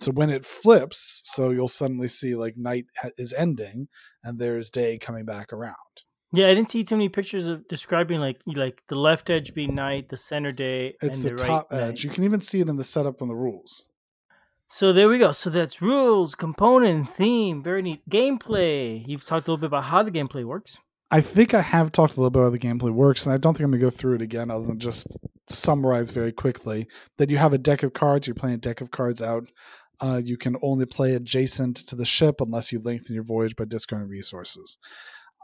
So 0.00 0.12
when 0.12 0.30
it 0.30 0.44
flips, 0.46 1.22
so 1.24 1.50
you'll 1.50 1.66
suddenly 1.68 2.08
see 2.08 2.34
like 2.36 2.56
night 2.56 2.86
ha- 3.00 3.10
is 3.16 3.32
ending 3.32 3.88
and 4.22 4.38
there's 4.38 4.70
day 4.70 4.96
coming 4.98 5.24
back 5.24 5.52
around. 5.52 5.74
Yeah, 6.32 6.46
I 6.46 6.54
didn't 6.54 6.70
see 6.70 6.84
too 6.84 6.96
many 6.96 7.08
pictures 7.08 7.46
of 7.46 7.66
describing 7.68 8.20
like 8.20 8.40
like 8.46 8.82
the 8.88 8.96
left 8.96 9.28
edge 9.28 9.54
being 9.54 9.74
night, 9.74 10.08
the 10.08 10.16
center 10.16 10.52
day, 10.52 10.94
It's 11.02 11.16
and 11.16 11.24
the, 11.24 11.30
the, 11.30 11.36
top 11.36 11.68
right 11.70 11.80
edge. 11.80 11.88
night. 11.88 12.04
You 12.04 12.10
can 12.10 12.24
even 12.24 12.40
see 12.40 12.60
it 12.60 12.68
in 12.68 12.76
the 12.76 12.84
setup 12.84 13.20
on 13.20 13.28
the 13.28 13.34
rules. 13.36 13.86
So 14.68 14.92
there 14.92 15.08
we 15.08 15.18
go. 15.18 15.30
So 15.32 15.50
that's 15.50 15.80
rules, 15.80 16.34
component, 16.34 17.08
theme, 17.10 17.62
very 17.62 17.82
neat 17.82 18.08
gameplay. 18.10 19.04
You've 19.06 19.24
talked 19.24 19.46
a 19.46 19.50
little 19.50 19.60
bit 19.60 19.66
about 19.66 19.84
how 19.84 20.02
the 20.02 20.10
gameplay 20.10 20.44
works. 20.44 20.78
I 21.10 21.20
think 21.20 21.54
I 21.54 21.60
have 21.60 21.92
talked 21.92 22.16
a 22.16 22.20
little 22.20 22.30
bit 22.30 22.40
about 22.40 22.52
the 22.52 22.58
gameplay 22.58 22.90
works, 22.90 23.24
and 23.24 23.32
I 23.32 23.36
don't 23.36 23.54
think 23.54 23.64
I'm 23.64 23.70
going 23.70 23.80
to 23.80 23.86
go 23.86 23.90
through 23.90 24.16
it 24.16 24.22
again, 24.22 24.50
other 24.50 24.66
than 24.66 24.78
just 24.78 25.06
summarize 25.48 26.10
very 26.10 26.32
quickly 26.32 26.86
that 27.18 27.30
you 27.30 27.36
have 27.36 27.52
a 27.52 27.58
deck 27.58 27.82
of 27.82 27.92
cards. 27.92 28.26
You're 28.26 28.34
playing 28.34 28.56
a 28.56 28.58
deck 28.58 28.80
of 28.80 28.90
cards 28.90 29.22
out. 29.22 29.48
Uh, 30.00 30.20
you 30.24 30.36
can 30.36 30.56
only 30.62 30.86
play 30.86 31.14
adjacent 31.14 31.76
to 31.76 31.94
the 31.94 32.04
ship 32.04 32.40
unless 32.40 32.72
you 32.72 32.80
lengthen 32.80 33.14
your 33.14 33.24
voyage 33.24 33.54
by 33.54 33.64
discarding 33.64 34.08
resources. 34.08 34.76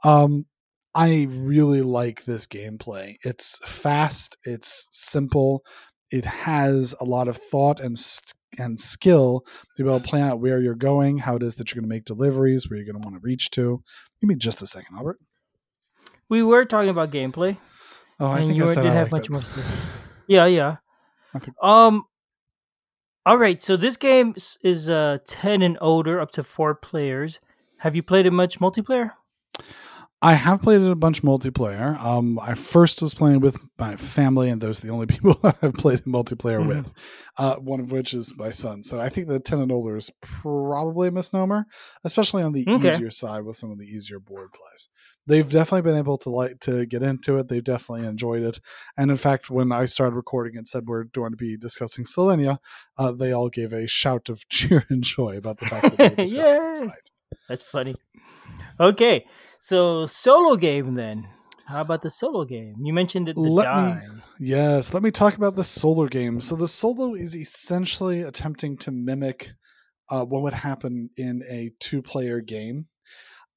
Um, 0.05 0.47
I 0.95 1.29
really 1.31 1.83
like 1.83 2.25
this 2.25 2.47
gameplay. 2.47 3.15
It's 3.23 3.59
fast. 3.65 4.37
It's 4.45 4.89
simple. 4.91 5.63
It 6.11 6.25
has 6.25 6.95
a 7.01 7.05
lot 7.05 7.29
of 7.29 7.37
thought 7.37 7.79
and 7.79 7.97
st- 7.97 8.35
and 8.59 8.81
skill 8.81 9.45
to 9.77 9.85
be 9.85 9.89
able 9.89 10.01
to 10.01 10.09
plan 10.09 10.29
out 10.29 10.41
where 10.41 10.61
you're 10.61 10.75
going, 10.75 11.19
how 11.19 11.37
it 11.37 11.43
is 11.45 11.55
that 11.55 11.71
you're 11.71 11.81
going 11.81 11.89
to 11.89 11.95
make 11.95 12.05
deliveries, 12.05 12.69
where 12.69 12.77
you're 12.77 12.93
going 12.93 13.01
to 13.01 13.07
want 13.09 13.15
to 13.15 13.25
reach 13.25 13.51
to. 13.51 13.81
Give 14.21 14.29
me 14.29 14.35
just 14.35 14.61
a 14.61 14.67
second, 14.67 14.97
Albert. 14.97 15.19
We 16.31 16.43
were 16.43 16.65
talking 16.65 16.89
about 16.89 17.11
gameplay, 17.11 17.59
Oh, 18.19 18.27
I 18.29 18.39
and 18.39 18.49
think 18.49 18.57
you 18.59 18.65
I 18.65 18.69
said 18.75 18.83
didn't 18.83 18.97
I 18.97 19.01
have 19.01 19.11
much 19.13 19.27
it. 19.27 19.31
more. 19.31 19.43
Yeah, 20.27 20.47
yeah. 20.47 20.77
Think- 21.39 21.57
Um. 21.63 22.05
All 23.27 23.37
right, 23.37 23.61
so 23.61 23.77
this 23.77 23.97
game 23.99 24.35
is 24.63 24.89
uh 24.89 25.19
ten 25.27 25.61
and 25.63 25.77
older, 25.81 26.19
up 26.21 26.31
to 26.33 26.43
four 26.43 26.75
players. 26.75 27.39
Have 27.79 27.95
you 27.97 28.03
played 28.03 28.25
it 28.27 28.31
much 28.33 28.59
multiplayer? 28.61 29.13
I 30.23 30.35
have 30.35 30.61
played 30.61 30.83
it 30.83 30.91
a 30.91 30.95
bunch 30.95 31.23
multiplayer. 31.23 31.99
Um, 31.99 32.39
I 32.39 32.55
first 32.55 33.01
was 33.01 33.15
playing 33.15 33.41
with 33.41 33.57
my 33.79 33.97
family, 33.97 34.51
and 34.51 34.61
those 34.61 34.79
are 34.85 34.87
the 34.87 34.93
only 34.93 35.07
people 35.15 35.41
I've 35.43 35.73
played 35.75 36.01
multiplayer 36.01 36.61
Mhm. 36.63 36.67
with. 36.69 36.93
Uh, 37.39 37.57
one 37.57 37.81
of 37.81 37.91
which 37.91 38.13
is 38.13 38.35
my 38.37 38.51
son. 38.51 38.83
So 38.83 39.01
I 39.01 39.09
think 39.09 39.29
the 39.29 39.41
ten 39.41 39.63
and 39.63 39.73
older 39.73 39.97
is 39.97 40.11
probably 40.21 41.09
a 41.09 41.11
misnomer, 41.11 41.65
especially 42.05 42.43
on 42.43 42.53
the 42.53 42.67
Okay. 42.69 42.89
easier 42.89 43.09
side 43.09 43.45
with 43.45 43.57
some 43.57 43.71
of 43.71 43.79
the 43.79 43.87
easier 43.87 44.19
board 44.21 44.51
plays. 44.53 44.89
They've 45.27 45.51
definitely 45.51 45.91
been 45.91 45.99
able 45.99 46.19
to 46.19 46.29
like 46.29 46.61
to 46.61 46.85
get 46.85 47.03
into 47.03 47.39
it. 47.39 47.49
They've 47.49 47.65
definitely 47.65 48.07
enjoyed 48.07 48.43
it, 48.43 48.61
and 48.99 49.11
in 49.11 49.17
fact, 49.17 49.49
when 49.49 49.73
I 49.73 49.87
started 49.87 50.17
recording 50.17 50.59
and 50.59 50.69
said 50.69 50.87
we're 50.87 51.05
going 51.05 51.31
to 51.31 51.37
be 51.39 51.57
discussing 51.57 52.05
Solenia, 52.05 52.59
uh, 52.99 53.13
they 53.13 53.33
all 53.33 53.49
gave 53.49 53.73
a 53.73 53.87
shout 53.87 54.29
of 54.29 54.47
cheer 54.51 54.85
and 54.91 55.03
joy 55.03 55.39
about 55.39 55.59
the 55.59 55.67
fact 55.67 55.85
that 55.91 55.97
they 55.97 56.09
were 56.11 56.17
discussing 56.25 56.61
it 56.61 56.77
tonight. 56.81 57.11
That's 57.49 57.63
funny. 57.63 57.95
Okay, 58.79 59.25
so 59.61 60.07
solo 60.07 60.57
game 60.57 60.95
then. 60.95 61.29
How 61.67 61.83
about 61.83 62.03
the 62.03 62.11
solo 62.11 62.45
game? 62.45 62.75
You 62.83 62.93
mentioned 62.93 63.29
it. 63.29 63.37
The 63.37 63.43
Let 63.43 63.77
me- 63.77 64.19
Yes, 64.41 64.93
let 64.93 65.05
me 65.05 65.13
talk 65.13 65.37
about 65.37 65.55
the 65.55 65.63
solo 65.63 66.09
game. 66.09 66.41
So 66.41 66.57
the 66.57 66.67
solo 66.67 67.15
is 67.15 67.37
essentially 67.37 68.23
attempting 68.23 68.77
to 68.79 68.91
mimic 68.91 69.53
uh, 70.09 70.25
what 70.25 70.43
would 70.43 70.55
happen 70.55 71.11
in 71.17 71.45
a 71.49 71.71
two-player 71.79 72.41
game, 72.41 72.87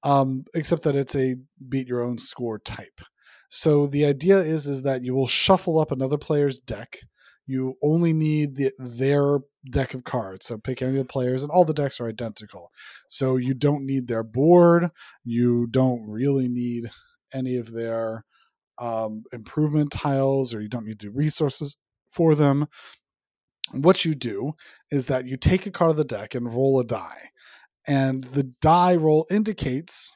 um, 0.04 0.44
except 0.54 0.84
that 0.84 0.96
it's 0.96 1.16
a 1.16 1.38
beat 1.68 1.88
your 1.88 2.04
own 2.04 2.20
score 2.20 2.60
type. 2.60 3.02
So 3.50 3.88
the 3.88 4.06
idea 4.06 4.38
is 4.38 4.68
is 4.68 4.84
that 4.84 5.04
you 5.04 5.16
will 5.16 5.26
shuffle 5.28 5.80
up 5.80 5.92
another 5.92 6.18
player's 6.18 6.60
deck. 6.60 6.98
You 7.46 7.76
only 7.82 8.14
need 8.14 8.56
the, 8.56 8.72
their 8.78 9.40
deck 9.70 9.94
of 9.94 10.04
cards. 10.04 10.46
So 10.46 10.58
pick 10.58 10.82
any 10.82 10.92
of 10.92 11.08
the 11.08 11.12
players, 11.12 11.44
and 11.44 11.52
all 11.52 11.66
the 11.66 11.74
decks 11.74 12.00
are 12.00 12.08
identical. 12.08 12.72
So 13.08 13.38
you 13.38 13.54
don't 13.54 13.86
need 13.86 14.08
their 14.08 14.24
board. 14.24 14.92
You 15.24 15.68
don't 15.68 16.08
really 16.08 16.48
need 16.48 16.90
any 17.34 17.58
of 17.58 17.74
their 17.74 18.26
um, 18.80 19.24
improvement 19.32 19.92
tiles 19.92 20.54
or 20.54 20.62
you 20.62 20.70
don't 20.70 20.86
need 20.86 21.00
to 21.00 21.08
do 21.08 21.12
resources 21.12 21.76
for 22.12 22.36
them. 22.36 22.68
What 23.72 24.06
you 24.06 24.14
do 24.14 24.54
is 24.92 25.08
that 25.08 25.26
you 25.26 25.38
take 25.38 25.66
a 25.66 25.72
card 25.72 25.92
of 25.92 25.98
the 25.98 26.04
deck 26.04 26.36
and 26.36 26.54
roll 26.54 26.80
a 26.80 26.84
die. 26.84 27.30
And 27.86 28.24
the 28.26 28.44
die 28.44 28.96
roll 28.96 29.26
indicates 29.30 30.16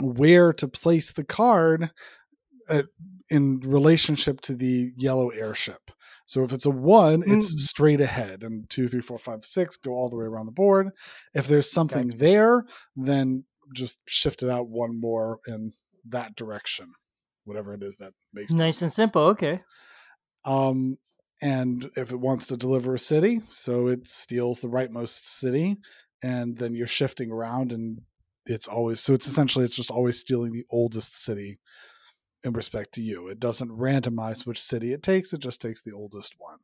where 0.00 0.52
to 0.52 0.68
place 0.68 1.12
the 1.12 1.24
card 1.24 1.90
at, 2.68 2.86
in 3.30 3.60
relationship 3.60 4.40
to 4.42 4.54
the 4.54 4.92
yellow 4.96 5.30
airship. 5.30 5.90
So 6.26 6.42
if 6.42 6.52
it's 6.52 6.66
a 6.66 6.70
one, 6.70 7.22
it's 7.26 7.54
Mm. 7.54 7.58
straight 7.58 8.00
ahead, 8.00 8.42
and 8.44 8.68
two, 8.70 8.88
three, 8.88 9.00
four, 9.02 9.18
five, 9.18 9.44
six 9.44 9.76
go 9.76 9.92
all 9.92 10.08
the 10.08 10.16
way 10.16 10.24
around 10.24 10.46
the 10.46 10.52
board. 10.52 10.88
If 11.34 11.48
there's 11.48 11.70
something 11.70 12.08
Gotcha. 12.08 12.18
there, 12.18 12.64
then 12.96 13.44
just 13.74 13.98
shift 14.06 14.42
it 14.42 14.50
out 14.50 14.68
one 14.68 14.98
more 15.00 15.40
in 15.46 15.72
that 16.08 16.34
direction, 16.36 16.92
whatever 17.44 17.74
it 17.74 17.82
is 17.82 17.96
that 17.96 18.12
makes 18.32 18.52
Nice 18.52 18.82
and 18.82 18.92
simple. 18.92 19.22
Okay. 19.22 19.62
Um, 20.44 20.98
and 21.42 21.90
if 21.96 22.10
it 22.10 22.20
wants 22.20 22.46
to 22.48 22.56
deliver 22.56 22.94
a 22.94 22.98
city, 22.98 23.40
so 23.46 23.88
it 23.88 24.06
steals 24.06 24.60
the 24.60 24.68
rightmost 24.68 25.24
city, 25.24 25.76
and 26.22 26.56
then 26.56 26.74
you're 26.74 26.86
shifting 26.86 27.30
around, 27.30 27.72
and 27.72 28.02
it's 28.46 28.68
always 28.68 29.00
so 29.00 29.12
it's 29.14 29.26
essentially 29.26 29.64
it's 29.64 29.76
just 29.76 29.90
always 29.90 30.18
stealing 30.18 30.52
the 30.52 30.64
oldest 30.70 31.22
city 31.22 31.58
in 32.44 32.52
respect 32.52 32.92
to 32.94 33.02
you. 33.02 33.28
It 33.28 33.40
doesn't 33.40 33.70
randomize 33.70 34.46
which 34.46 34.62
city 34.62 34.92
it 34.92 35.02
takes; 35.02 35.32
it 35.32 35.40
just 35.40 35.60
takes 35.60 35.82
the 35.82 35.92
oldest 35.92 36.34
one. 36.38 36.58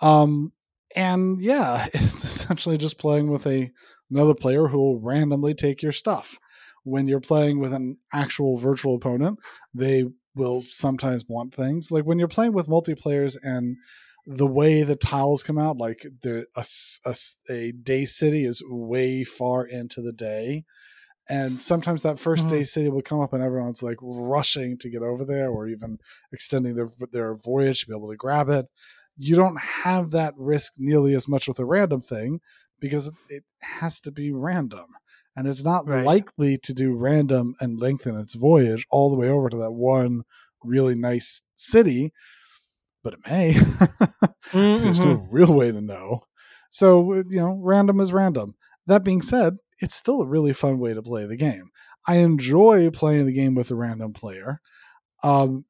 Um, 0.00 0.52
and 0.96 1.40
yeah, 1.40 1.86
it's 1.94 2.24
essentially 2.24 2.78
just 2.78 2.98
playing 2.98 3.30
with 3.30 3.46
a 3.46 3.70
another 4.10 4.34
player 4.34 4.68
who 4.68 4.78
will 4.78 5.00
randomly 5.00 5.54
take 5.54 5.82
your 5.82 5.92
stuff. 5.92 6.38
When 6.84 7.06
you're 7.08 7.20
playing 7.20 7.60
with 7.60 7.74
an 7.74 7.98
actual 8.12 8.56
virtual 8.56 8.96
opponent, 8.96 9.38
they 9.74 10.04
will 10.34 10.62
sometimes 10.70 11.24
want 11.28 11.52
things 11.52 11.90
like 11.90 12.04
when 12.04 12.18
you're 12.18 12.28
playing 12.28 12.52
with 12.52 12.68
multiplayers 12.68 13.36
and 13.42 13.76
the 14.26 14.46
way 14.46 14.82
the 14.82 14.94
tiles 14.94 15.42
come 15.42 15.58
out 15.58 15.76
like 15.76 16.06
the 16.22 16.46
a, 16.54 16.64
a 17.04 17.14
a 17.50 17.72
day 17.72 18.04
city 18.04 18.44
is 18.44 18.62
way 18.68 19.24
far 19.24 19.66
into 19.66 20.00
the 20.00 20.12
day 20.12 20.64
And 21.30 21.62
sometimes 21.62 22.02
that 22.02 22.18
1st 22.18 22.46
Mhm. 22.46 22.50
day 22.50 22.62
city 22.62 22.88
will 22.88 23.02
come 23.02 23.20
up 23.20 23.32
and 23.34 23.42
everyone's 23.42 23.82
like 23.82 23.98
rushing 24.00 24.78
to 24.78 24.88
get 24.88 25.02
over 25.02 25.24
there 25.24 25.50
or 25.50 25.68
even 25.68 25.98
extending 26.32 26.74
their 26.74 26.90
their 27.12 27.34
voyage 27.34 27.80
to 27.80 27.86
be 27.88 27.94
able 27.96 28.10
to 28.10 28.16
grab 28.16 28.48
it. 28.48 28.66
You 29.16 29.36
don't 29.36 29.58
have 29.60 30.10
that 30.12 30.34
risk 30.36 30.74
nearly 30.78 31.14
as 31.14 31.28
much 31.28 31.46
with 31.48 31.58
a 31.58 31.64
random 31.64 32.00
thing 32.02 32.40
because 32.80 33.10
it 33.28 33.44
has 33.60 34.00
to 34.00 34.12
be 34.12 34.30
random. 34.32 34.86
And 35.36 35.46
it's 35.46 35.64
not 35.64 35.86
Right. 35.86 36.04
likely 36.04 36.56
to 36.58 36.72
do 36.72 36.94
random 36.94 37.54
and 37.60 37.78
lengthen 37.78 38.16
its 38.18 38.34
voyage 38.34 38.86
all 38.90 39.10
the 39.10 39.16
way 39.16 39.28
over 39.28 39.48
to 39.50 39.56
that 39.58 39.72
one 39.72 40.22
really 40.64 40.94
nice 40.94 41.42
city, 41.56 42.12
but 43.02 43.12
it 43.14 43.20
may. 43.26 43.52
There's 44.52 45.04
no 45.04 45.16
Mhm. 45.16 45.28
real 45.30 45.52
way 45.52 45.70
to 45.72 45.80
know. 45.80 46.22
So, 46.70 47.14
you 47.14 47.40
know, 47.40 47.58
random 47.62 48.00
is 48.00 48.12
random. 48.12 48.54
That 48.86 49.04
being 49.04 49.22
said, 49.22 49.58
it's 49.80 49.94
still 49.94 50.22
a 50.22 50.26
really 50.26 50.52
fun 50.52 50.78
way 50.78 50.94
to 50.94 51.02
play 51.02 51.26
the 51.26 51.36
game. 51.36 51.70
I 52.06 52.16
enjoy 52.16 52.90
playing 52.90 53.26
the 53.26 53.32
game 53.32 53.54
with 53.54 53.70
a 53.70 53.74
random 53.74 54.12
player. 54.12 54.60
Um, 55.22 55.64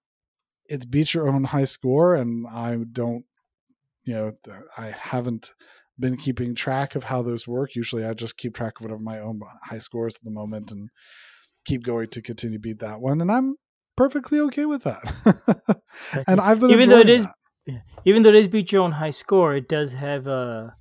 it's 0.66 0.84
beat 0.84 1.14
your 1.14 1.28
own 1.28 1.44
high 1.44 1.64
score, 1.64 2.14
and 2.14 2.46
I 2.46 2.76
don't, 2.92 3.24
you 4.04 4.14
know, 4.14 4.32
I 4.76 4.90
haven't 4.90 5.52
been 5.98 6.16
keeping 6.16 6.54
track 6.54 6.94
of 6.94 7.04
how 7.04 7.22
those 7.22 7.48
work. 7.48 7.74
Usually 7.74 8.04
I 8.04 8.14
just 8.14 8.36
keep 8.36 8.54
track 8.54 8.74
of 8.78 8.84
whatever 8.84 9.00
my 9.00 9.18
own 9.18 9.40
high 9.64 9.78
scores 9.78 10.16
at 10.16 10.22
the 10.22 10.30
moment 10.30 10.70
and 10.70 10.90
keep 11.64 11.82
going 11.82 12.08
to 12.08 12.22
continue 12.22 12.58
to 12.58 12.62
beat 12.62 12.78
that 12.80 13.00
one. 13.00 13.20
And 13.20 13.32
I'm 13.32 13.56
perfectly 13.96 14.38
okay 14.40 14.66
with 14.66 14.84
that. 14.84 15.82
and 16.28 16.40
I've 16.40 16.60
been 16.60 16.70
Even 16.70 16.90
though 16.90 17.00
it 17.00 17.08
is 17.08 17.24
that. 17.24 17.82
Even 18.06 18.22
though 18.22 18.30
it 18.30 18.36
is 18.36 18.48
beat 18.48 18.72
your 18.72 18.82
own 18.82 18.92
high 18.92 19.10
score, 19.10 19.54
it 19.54 19.68
does 19.68 19.92
have 19.92 20.26
a 20.26 20.74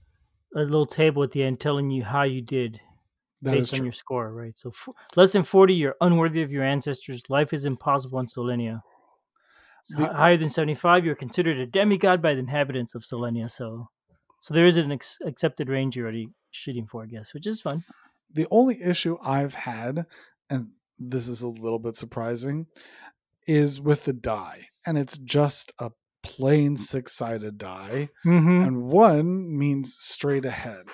a 0.56 0.62
little 0.62 0.86
table 0.86 1.24
at 1.24 1.32
the 1.32 1.44
end 1.44 1.60
telling 1.60 1.90
you 1.90 2.04
how 2.04 2.24
you 2.24 2.42
did 2.42 2.80
That 3.42 3.54
is 3.56 3.62
based 3.70 3.74
on 3.74 3.78
true. 3.80 3.86
your 3.88 3.94
score, 3.94 4.34
right? 4.34 4.58
So 4.58 4.70
f- 4.70 4.90
less 5.16 5.34
than 5.34 5.44
forty, 5.44 5.74
you're 5.76 5.96
unworthy 6.02 6.42
of 6.42 6.52
your 6.52 6.64
ancestors. 6.64 7.22
Life 7.30 7.54
is 7.54 7.66
impossible 7.66 8.20
in 8.20 8.26
Solenia. 8.26 8.82
So 9.84 9.98
The- 9.98 10.08
hi- 10.08 10.14
higher 10.14 10.38
than 10.38 10.50
seventy-five, 10.50 11.06
you're 11.06 11.16
considered 11.16 11.58
a 11.60 11.66
demigod 11.68 12.22
by 12.22 12.34
the 12.34 12.40
inhabitants 12.40 12.96
of 12.96 13.04
Solenia. 13.04 13.50
So, 13.50 13.90
so 14.42 14.54
there 14.54 14.66
is 14.66 14.78
an 14.78 14.92
ex- 14.92 15.20
accepted 15.26 15.70
range 15.70 15.96
you're 15.96 16.06
already 16.06 16.30
shooting 16.52 16.88
for, 16.88 17.04
I 17.04 17.08
guess, 17.08 17.34
which 17.34 17.46
is 17.48 17.62
fun. 17.62 17.84
the 18.34 18.48
only 18.52 18.82
issue 18.84 19.18
I've 19.24 19.54
had, 19.54 20.06
and 20.50 20.70
this 21.00 21.28
is 21.28 21.42
a 21.42 21.48
little 21.48 21.80
bit 21.80 21.96
surprising, 21.96 22.66
is 23.48 23.80
with 23.80 24.06
the 24.06 24.14
die. 24.14 24.64
And 24.86 24.98
it's 24.98 25.18
just 25.20 25.72
a 25.80 25.92
plain 26.24 26.76
six 26.76 27.14
sided 27.14 27.58
die, 27.58 28.10
Mm-hmm. 28.26 28.62
and 28.66 28.84
one 28.84 29.56
means 29.58 29.96
straight 29.98 30.44
ahead. 30.46 30.86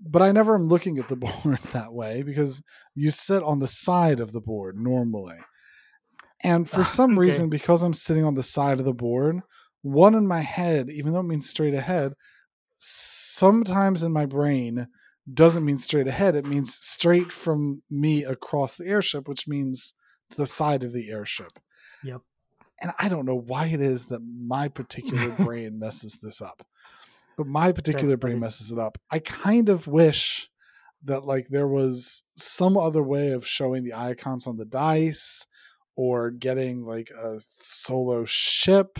But 0.00 0.22
I 0.22 0.32
never 0.32 0.54
am 0.54 0.68
looking 0.68 0.98
at 0.98 1.08
the 1.08 1.16
board 1.42 1.58
that 1.72 1.92
way 1.92 2.22
because 2.22 2.62
you 2.94 3.10
sit 3.10 3.42
on 3.42 3.58
the 3.60 3.66
side 3.66 4.20
of 4.20 4.32
the 4.32 4.40
board 4.40 4.76
normally. 4.78 5.38
And 6.42 6.68
for 6.68 6.80
Ah, 6.80 6.84
some 6.84 7.12
okay. 7.12 7.20
reason, 7.20 7.48
because 7.48 7.82
I'm 7.82 7.94
sitting 7.94 8.24
on 8.24 8.34
the 8.34 8.42
side 8.42 8.78
of 8.78 8.84
the 8.84 8.92
board, 8.92 9.40
one 9.82 10.14
in 10.14 10.26
my 10.26 10.40
head, 10.40 10.90
even 10.90 11.12
though 11.12 11.20
it 11.20 11.24
means 11.24 11.48
straight 11.48 11.74
ahead, 11.74 12.12
sometimes 12.78 14.02
in 14.02 14.12
my 14.12 14.26
brain 14.26 14.88
doesn't 15.32 15.64
mean 15.64 15.78
straight 15.78 16.06
ahead. 16.06 16.34
It 16.36 16.46
means 16.46 16.74
straight 16.74 17.32
from 17.32 17.82
me 17.90 18.22
across 18.24 18.76
the 18.76 18.86
airship, 18.86 19.26
which 19.28 19.48
means 19.48 19.94
to 20.30 20.36
the 20.36 20.46
side 20.46 20.84
of 20.84 20.92
the 20.92 21.10
airship. 21.10 21.52
Yep. 22.04 22.20
And 22.80 22.92
I 22.98 23.08
don't 23.08 23.24
know 23.24 23.34
why 23.46 23.66
it 23.66 23.80
is 23.80 24.06
that 24.06 24.20
my 24.20 24.68
particular 24.80 25.30
brain 25.32 25.78
messes 25.78 26.18
this 26.22 26.40
up. 26.40 26.66
But 27.36 27.46
my 27.46 27.72
particular 27.72 28.16
brain 28.16 28.40
messes 28.40 28.72
it 28.72 28.78
up. 28.78 28.98
I 29.10 29.18
kind 29.18 29.68
of 29.68 29.86
wish 29.86 30.48
that 31.04 31.24
like 31.24 31.48
there 31.48 31.68
was 31.68 32.24
some 32.32 32.76
other 32.76 33.02
way 33.02 33.30
of 33.30 33.46
showing 33.46 33.84
the 33.84 33.94
icons 33.94 34.46
on 34.46 34.56
the 34.56 34.64
dice 34.64 35.46
or 35.96 36.30
getting 36.30 36.84
like 36.84 37.10
a 37.10 37.40
solo 37.40 38.24
ship 38.24 38.98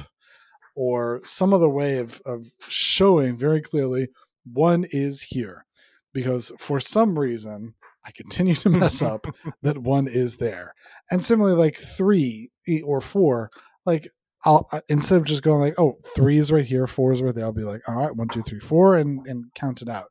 or 0.74 1.20
some 1.24 1.54
other 1.54 1.68
way 1.68 1.98
of, 1.98 2.20
of 2.26 2.50
showing 2.68 3.36
very 3.36 3.60
clearly 3.60 4.08
one 4.44 4.84
is 4.90 5.22
here. 5.22 5.64
Because 6.12 6.52
for 6.58 6.80
some 6.80 7.18
reason 7.18 7.74
i 8.04 8.10
continue 8.12 8.54
to 8.54 8.70
mess 8.70 9.02
up 9.02 9.26
that 9.62 9.78
one 9.78 10.06
is 10.06 10.36
there. 10.36 10.74
And 11.10 11.24
similarly 11.24 11.56
like 11.56 11.76
three 11.76 12.50
or 12.84 13.00
four 13.00 13.50
like 13.84 14.08
i'll 14.46 14.66
instead 14.88 15.18
of 15.18 15.24
just 15.24 15.42
going 15.42 15.60
like 15.60 15.74
oh 15.78 15.98
three 16.14 16.38
is 16.38 16.50
right 16.50 16.64
here 16.64 16.86
four 16.86 17.12
is 17.12 17.20
right 17.20 17.34
there 17.34 17.44
i'll 17.44 17.52
be 17.52 17.62
like 17.64 17.82
all 17.88 17.96
right 17.96 18.16
one 18.16 18.28
two 18.28 18.42
three 18.42 18.60
four 18.60 18.96
and 18.96 19.26
and 19.26 19.44
count 19.54 19.82
it 19.82 19.88
out 19.88 20.06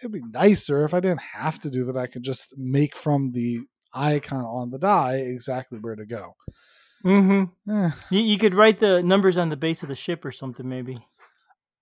it'd 0.00 0.12
be 0.12 0.20
nicer 0.32 0.84
if 0.84 0.92
i 0.92 1.00
didn't 1.00 1.22
have 1.22 1.58
to 1.60 1.70
do 1.70 1.84
that 1.84 1.96
i 1.96 2.06
could 2.06 2.22
just 2.22 2.52
make 2.58 2.94
from 2.96 3.32
the 3.32 3.60
icon 3.94 4.44
on 4.44 4.70
the 4.70 4.78
die 4.78 5.16
exactly 5.16 5.78
where 5.78 5.96
to 5.96 6.04
go 6.04 6.34
Mm-hmm. 7.04 7.70
Eh, 7.70 7.90
You, 8.10 8.20
you 8.20 8.38
could 8.38 8.54
write 8.54 8.78
the 8.80 9.02
numbers 9.02 9.36
on 9.36 9.50
the 9.50 9.56
base 9.58 9.82
of 9.82 9.90
the 9.90 9.94
ship 9.94 10.24
or 10.24 10.32
something, 10.32 10.66
maybe. 10.66 10.96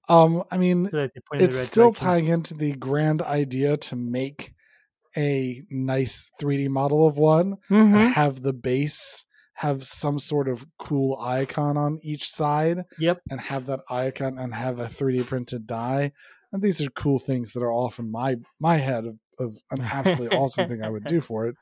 um 0.08 0.42
i 0.50 0.58
mean 0.58 0.88
So 0.88 0.96
that 0.96 1.12
they 1.14 1.20
point 1.20 1.40
in 1.42 1.44
the 1.44 1.44
it's 1.44 1.58
still 1.58 1.92
direction. 1.92 2.06
tying 2.06 2.26
into 2.26 2.54
the 2.54 2.72
grand 2.72 3.22
idea 3.22 3.76
to 3.76 3.94
make 3.96 4.52
a 5.16 5.62
nice 5.70 6.28
3D 6.40 6.68
model 6.68 7.06
of 7.06 7.16
one 7.18 7.56
Mhm. 7.70 7.94
and 7.96 8.14
have 8.14 8.40
the 8.42 8.52
base 8.52 9.24
have 9.62 9.84
some 9.84 10.18
sort 10.18 10.48
of 10.48 10.66
cool 10.78 11.16
icon 11.20 11.76
on 11.76 11.98
each 12.02 12.28
side 12.28 12.78
Yep. 12.98 13.20
and 13.30 13.40
have 13.40 13.66
that 13.66 13.80
icon 13.90 14.38
and 14.38 14.54
have 14.54 14.78
a 14.80 14.84
3D 14.86 15.26
printed 15.26 15.66
die. 15.66 16.12
And 16.52 16.62
these 16.62 16.80
are 16.80 16.90
cool 16.90 17.18
things 17.18 17.52
that 17.52 17.62
are 17.62 17.72
off 17.72 17.98
in 17.98 18.10
my 18.10 18.36
my 18.60 18.76
head 18.78 19.04
of, 19.06 19.16
of 19.38 19.56
an 19.70 19.80
absolutely 19.80 20.36
awesome 20.40 20.68
thing 20.68 20.82
I 20.84 20.90
would 20.90 21.04
do 21.04 21.20
for 21.20 21.46
it, 21.46 21.54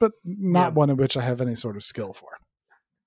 but 0.00 0.12
not 0.24 0.68
Yeah. 0.70 0.74
one 0.80 0.90
in 0.90 0.96
which 0.96 1.16
I 1.16 1.22
have 1.22 1.40
any 1.40 1.54
sort 1.54 1.76
of 1.76 1.82
skill 1.82 2.12
for. 2.12 2.30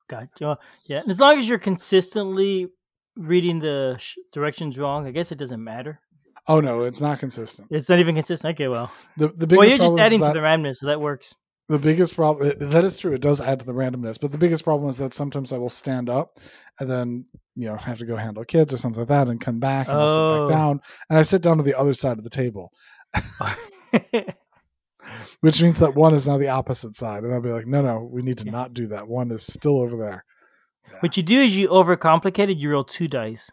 Gotcha. 0.10 0.58
Yeah, 0.88 1.00
and 1.02 1.10
as 1.10 1.20
long 1.20 1.38
as 1.40 1.48
you're 1.48 1.58
consistently 1.60 2.68
reading 3.16 3.60
the 3.60 3.96
sh- 4.00 4.18
directions 4.34 4.78
wrong, 4.78 5.08
I 5.08 5.12
guess 5.12 5.32
it 5.32 5.38
doesn't 5.38 5.64
matter. 5.64 6.00
Oh 6.48 6.60
no, 6.60 6.82
it's 6.84 7.00
not 7.02 7.20
consistent. 7.20 7.68
It's 7.72 7.90
not 7.90 8.00
even 8.00 8.16
consistent. 8.16 8.56
Okay, 8.56 8.68
well, 8.68 8.92
The 9.18 9.30
the 9.30 9.48
biggest 9.48 9.58
well, 9.58 9.70
you're 9.70 9.78
just 9.78 9.98
adding 9.98 10.20
to 10.20 10.28
the 10.34 10.40
randomness, 10.40 10.78
so 10.78 10.88
that 10.88 11.00
works. 11.00 11.34
The 11.72 11.80
biggest 11.80 12.16
problem 12.16 12.52
that 12.60 12.84
is 12.86 13.00
true 13.00 13.14
it 13.14 13.22
does 13.22 13.40
add 13.42 13.60
to 13.60 13.66
the 13.66 13.74
randomness 13.74 14.20
but 14.20 14.32
the 14.32 14.38
biggest 14.38 14.64
problem 14.64 14.90
is 14.90 14.98
that 14.98 15.14
sometimes 15.14 15.52
i 15.54 15.58
will 15.58 15.70
stand 15.70 16.10
up 16.10 16.40
and 16.80 16.90
then 16.90 17.26
you 17.56 17.68
know 17.68 17.76
have 17.78 17.98
to 17.98 18.06
go 18.06 18.16
handle 18.16 18.44
kids 18.46 18.74
or 18.74 18.78
something 18.78 19.00
like 19.02 19.08
that 19.10 19.28
and 19.28 19.40
come 19.42 19.60
back 19.60 19.88
and 19.88 19.98
i'll 19.98 20.08
sit 20.08 20.20
Oh. 20.20 20.48
back 20.48 20.56
down 20.56 20.80
and 21.10 21.18
i 21.18 21.22
sit 21.22 21.42
down 21.42 21.58
to 21.58 21.64
the 21.64 21.78
other 21.78 21.94
side 21.94 22.18
of 22.18 22.24
the 22.24 22.30
table 22.30 22.72
which 25.42 25.62
means 25.62 25.80
that 25.80 25.96
one 25.96 26.14
is 26.14 26.28
now 26.28 26.38
the 26.38 26.50
opposite 26.50 26.96
side 26.96 27.24
and 27.24 27.34
i'll 27.34 27.42
be 27.42 27.52
like 27.52 27.68
no 27.68 27.82
no 27.82 28.08
we 28.12 28.22
need 28.22 28.38
to 28.40 28.46
Yeah. 28.46 28.52
not 28.52 28.74
do 28.74 28.88
that 28.88 29.08
one 29.08 29.32
is 29.32 29.44
still 29.46 29.80
over 29.80 29.98
there 29.98 30.24
what 31.00 31.18
you 31.18 31.24
do 31.24 31.40
is 31.42 31.58
you 31.58 31.68
overcomplicate 31.70 32.50
it. 32.52 32.58
You 32.58 32.70
roll 32.72 32.84
two 32.84 33.08
dice. 33.08 33.50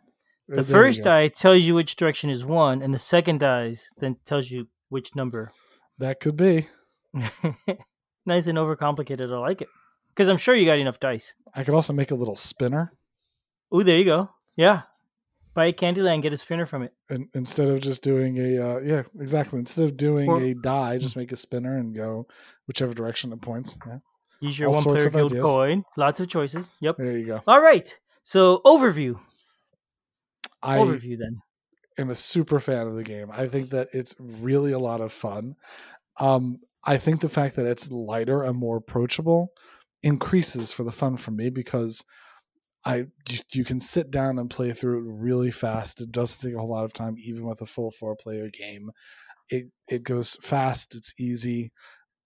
Uh, 0.52 0.56
The 0.56 0.62
there 0.64 0.76
first 0.82 1.02
die 1.02 1.28
tells 1.28 1.62
you 1.62 1.74
which 1.74 1.96
direction 1.96 2.28
is 2.28 2.44
one, 2.44 2.82
and 2.82 2.92
the 2.92 2.98
second 2.98 3.38
dice 3.40 3.88
then 4.00 4.16
tells 4.26 4.50
you 4.50 4.66
which 4.90 5.14
number. 5.16 5.50
that 5.98 6.20
could 6.20 6.36
be 6.36 6.66
nice 8.28 8.46
and 8.46 8.56
overcomplicated. 8.56 9.32
I 9.34 9.38
like 9.38 9.60
it 9.62 9.68
because 10.14 10.28
I'm 10.28 10.38
sure 10.38 10.54
you 10.54 10.64
got 10.66 10.78
enough 10.78 11.00
dice. 11.00 11.34
i 11.54 11.64
could 11.64 11.74
also 11.74 11.92
make 11.92 12.10
a 12.12 12.14
little 12.14 12.36
spinner 12.36 12.92
Oh, 13.72 13.82
there 13.82 13.98
you 13.98 14.04
go. 14.04 14.30
Yeah, 14.56 14.82
buy 15.54 15.66
a 15.66 15.72
Candyland, 15.72 16.22
get 16.22 16.32
a 16.32 16.36
spinner 16.36 16.64
from 16.66 16.82
it. 16.82 16.92
and 17.10 17.28
instead 17.34 17.68
of 17.68 17.80
just 17.80 18.02
doing 18.02 18.38
a 18.38 18.58
uh, 18.58 18.78
yeah 18.78 19.02
exactly 19.20 19.58
instead 19.58 19.84
of 19.86 19.96
doing 19.96 20.28
Or- 20.28 20.40
a 20.40 20.54
die 20.54 20.98
just 20.98 21.16
make 21.16 21.32
a 21.32 21.36
spinner 21.36 21.76
and 21.76 21.94
go 21.94 22.26
whichever 22.66 22.94
direction 22.94 23.32
it 23.32 23.40
points 23.42 23.78
yeah 23.86 23.98
Use 24.40 24.56
your 24.56 24.68
All 24.68 24.74
one 24.74 24.84
player 24.84 25.08
ideas. 25.08 25.42
coin. 25.42 25.82
Lots 25.96 26.20
of 26.20 26.28
choices. 26.28 26.70
Yep. 26.80 26.96
there 26.98 27.18
you 27.18 27.26
go 27.26 27.40
All 27.48 27.60
right. 27.60 27.88
So 28.22 28.60
overview. 28.64 29.18
i 30.62 30.76
overview 30.78 31.18
then. 31.18 31.40
am 31.98 32.10
a 32.10 32.14
super 32.14 32.60
fan 32.60 32.86
of 32.86 32.94
the 32.94 33.02
game. 33.02 33.30
I 33.32 33.48
think 33.48 33.70
that 33.70 33.88
it's 33.92 34.14
really 34.20 34.70
a 34.72 34.78
lot 34.78 35.00
of 35.00 35.12
fun. 35.12 35.56
Um, 36.20 36.60
I 36.84 36.96
think 36.96 37.20
the 37.20 37.28
fact 37.28 37.56
that 37.56 37.66
it's 37.66 37.90
lighter 37.90 38.42
and 38.42 38.56
more 38.56 38.76
approachable 38.76 39.52
increases 40.02 40.72
for 40.72 40.84
the 40.84 40.92
fun 40.92 41.16
for 41.16 41.32
me 41.32 41.50
because 41.50 42.04
I 42.84 43.06
you, 43.52 43.64
can 43.64 43.80
sit 43.80 44.10
down 44.10 44.38
and 44.38 44.48
play 44.48 44.72
through 44.72 44.98
it 44.98 45.12
really 45.12 45.50
fast. 45.50 46.00
It 46.00 46.12
doesn't 46.12 46.40
take 46.40 46.56
a 46.56 46.58
whole 46.60 46.70
lot 46.70 46.84
of 46.84 46.92
time, 46.92 47.16
even 47.18 47.44
with 47.46 47.60
a 47.60 47.66
full 47.66 47.90
four 47.90 48.16
player 48.16 48.48
game. 48.50 48.90
It 49.50 49.66
it 49.88 50.02
goes 50.04 50.36
fast. 50.42 50.94
It's 50.94 51.12
easy. 51.18 51.72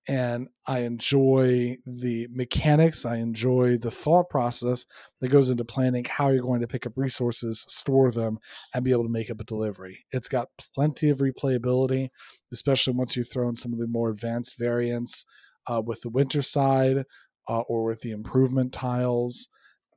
And 0.08 0.48
I 0.66 0.80
enjoy 0.80 1.76
the 1.86 2.26
mechanics. 2.32 3.06
I 3.06 3.16
enjoy 3.16 3.78
the 3.78 3.90
thought 3.90 4.28
process 4.30 4.84
that 5.20 5.28
goes 5.28 5.48
into 5.48 5.64
planning 5.64 6.04
how 6.04 6.28
you're 6.28 6.42
going 6.42 6.60
to 6.60 6.66
pick 6.66 6.86
up 6.86 6.94
resources, 6.96 7.64
store 7.68 8.10
them, 8.10 8.38
and 8.74 8.84
be 8.84 8.90
able 8.90 9.04
to 9.04 9.08
make 9.08 9.30
up 9.30 9.40
a 9.40 9.44
delivery. 9.44 10.00
It's 10.10 10.28
got 10.28 10.48
plenty 10.74 11.08
of 11.08 11.18
replayability, 11.18 12.08
especially 12.52 12.94
once 12.94 13.16
you 13.16 13.24
throw 13.24 13.48
in 13.48 13.54
some 13.54 13.72
of 13.72 13.78
the 13.78 13.86
more 13.86 14.10
advanced 14.10 14.58
variants 14.58 15.24
uh, 15.66 15.82
with 15.84 16.02
the 16.02 16.10
winter 16.10 16.42
side 16.42 17.04
uh, 17.48 17.60
or 17.60 17.84
with 17.84 18.00
the 18.00 18.10
improvement 18.10 18.72
tiles. 18.72 19.48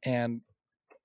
And 0.03 0.41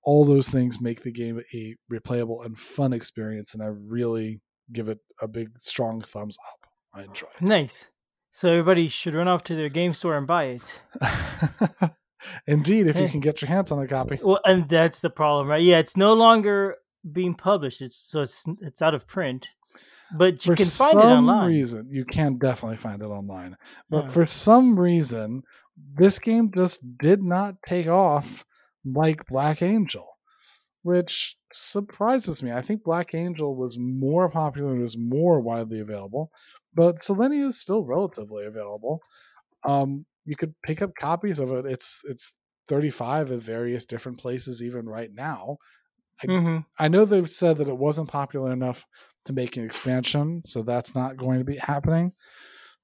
all 0.03 0.25
those 0.25 0.49
things 0.49 0.81
make 0.81 1.03
the 1.03 1.13
game 1.13 1.41
a 1.55 1.77
replayable 1.93 2.45
and 2.45 2.59
fun 2.59 2.93
experience. 2.93 3.55
And 3.55 3.63
I 3.63 3.67
really 3.67 4.41
give 4.73 4.89
it 4.89 4.99
a 5.21 5.29
big, 5.29 5.59
strong 5.59 6.01
thumbs 6.01 6.37
up. 6.53 6.71
I 6.95 7.03
enjoy 7.05 7.29
it. 7.35 7.43
Nice. 7.43 7.87
So 8.33 8.49
everybody 8.49 8.89
should 8.89 9.15
run 9.15 9.29
off 9.29 9.45
to 9.45 9.57
their 9.57 9.69
game 9.69 9.93
store 9.93 10.17
and 10.17 10.27
buy 10.27 10.45
it. 10.45 10.81
Indeed, 12.47 12.87
if 12.87 12.99
you 12.99 13.09
can 13.09 13.21
get 13.21 13.41
your 13.41 13.49
hands 13.49 13.73
on 13.73 13.81
a 13.81 13.89
copy. 13.89 14.19
Well, 14.23 14.41
and 14.45 14.69
that's 14.69 15.01
the 15.01 15.11
problem, 15.11 15.49
right? 15.49 15.63
Yeah, 15.63 15.79
it's 15.79 15.97
no 15.97 16.13
longer 16.13 16.77
being 17.11 17.35
published. 17.35 17.81
It's 17.81 17.97
so 17.97 18.23
it's 18.23 18.45
it's 18.61 18.83
out 18.83 18.95
of 18.95 19.07
print, 19.07 19.49
but 20.19 20.45
you 20.45 20.53
for 20.53 20.57
can 20.57 20.71
find 20.71 20.99
some 20.99 21.01
it 21.01 21.05
online. 21.07 21.49
reason, 21.49 21.89
you 21.91 22.05
can 22.05 22.39
definitely 22.39 22.79
find 22.79 23.03
it 23.03 23.07
online. 23.07 23.57
But 23.89 24.07
Yeah. 24.07 24.09
for 24.11 24.27
some 24.27 24.79
reason, 24.79 25.43
this 25.77 26.19
game 26.19 26.51
just 26.55 26.81
did 26.99 27.23
not 27.23 27.63
take 27.63 27.87
off 27.87 28.45
like 28.85 29.27
Black 29.27 29.63
Angel, 29.63 30.07
which 30.83 31.37
surprises 31.53 32.43
me. 32.43 32.53
I 32.53 32.63
think 32.63 32.83
Black 32.85 33.15
Angel 33.15 33.55
was 33.57 33.79
more 33.79 34.31
popular 34.31 34.73
and 34.73 34.83
was 34.83 34.97
more 34.99 35.41
widely 35.41 35.81
available, 35.81 36.31
but 36.75 36.97
Solenia 36.99 37.51
is 37.51 37.61
still 37.61 37.85
relatively 37.85 38.47
available. 38.47 39.01
Um, 39.65 40.07
you 40.25 40.37
could 40.37 40.55
pick 40.63 40.83
up 40.83 40.93
copies 40.99 41.39
of 41.41 41.53
it. 41.53 41.67
It's 41.67 42.03
it's 42.09 42.33
35 42.69 43.33
at 43.33 43.43
various 43.43 43.85
different 43.85 44.19
places 44.19 44.63
even 44.63 44.89
right 44.89 45.13
now. 45.13 45.59
Mhm. 46.25 46.67
I 46.79 46.89
know 46.89 47.05
they've 47.05 47.29
said 47.31 47.57
that 47.59 47.69
it 47.69 47.79
wasn't 47.79 48.09
popular 48.09 48.53
enough 48.53 48.85
to 49.27 49.33
make 49.33 49.57
an 49.57 49.65
expansion, 49.65 50.43
so 50.45 50.63
that's 50.63 50.95
not 50.95 51.17
going 51.17 51.39
to 51.39 51.45
be 51.45 51.57
happening. 51.57 52.13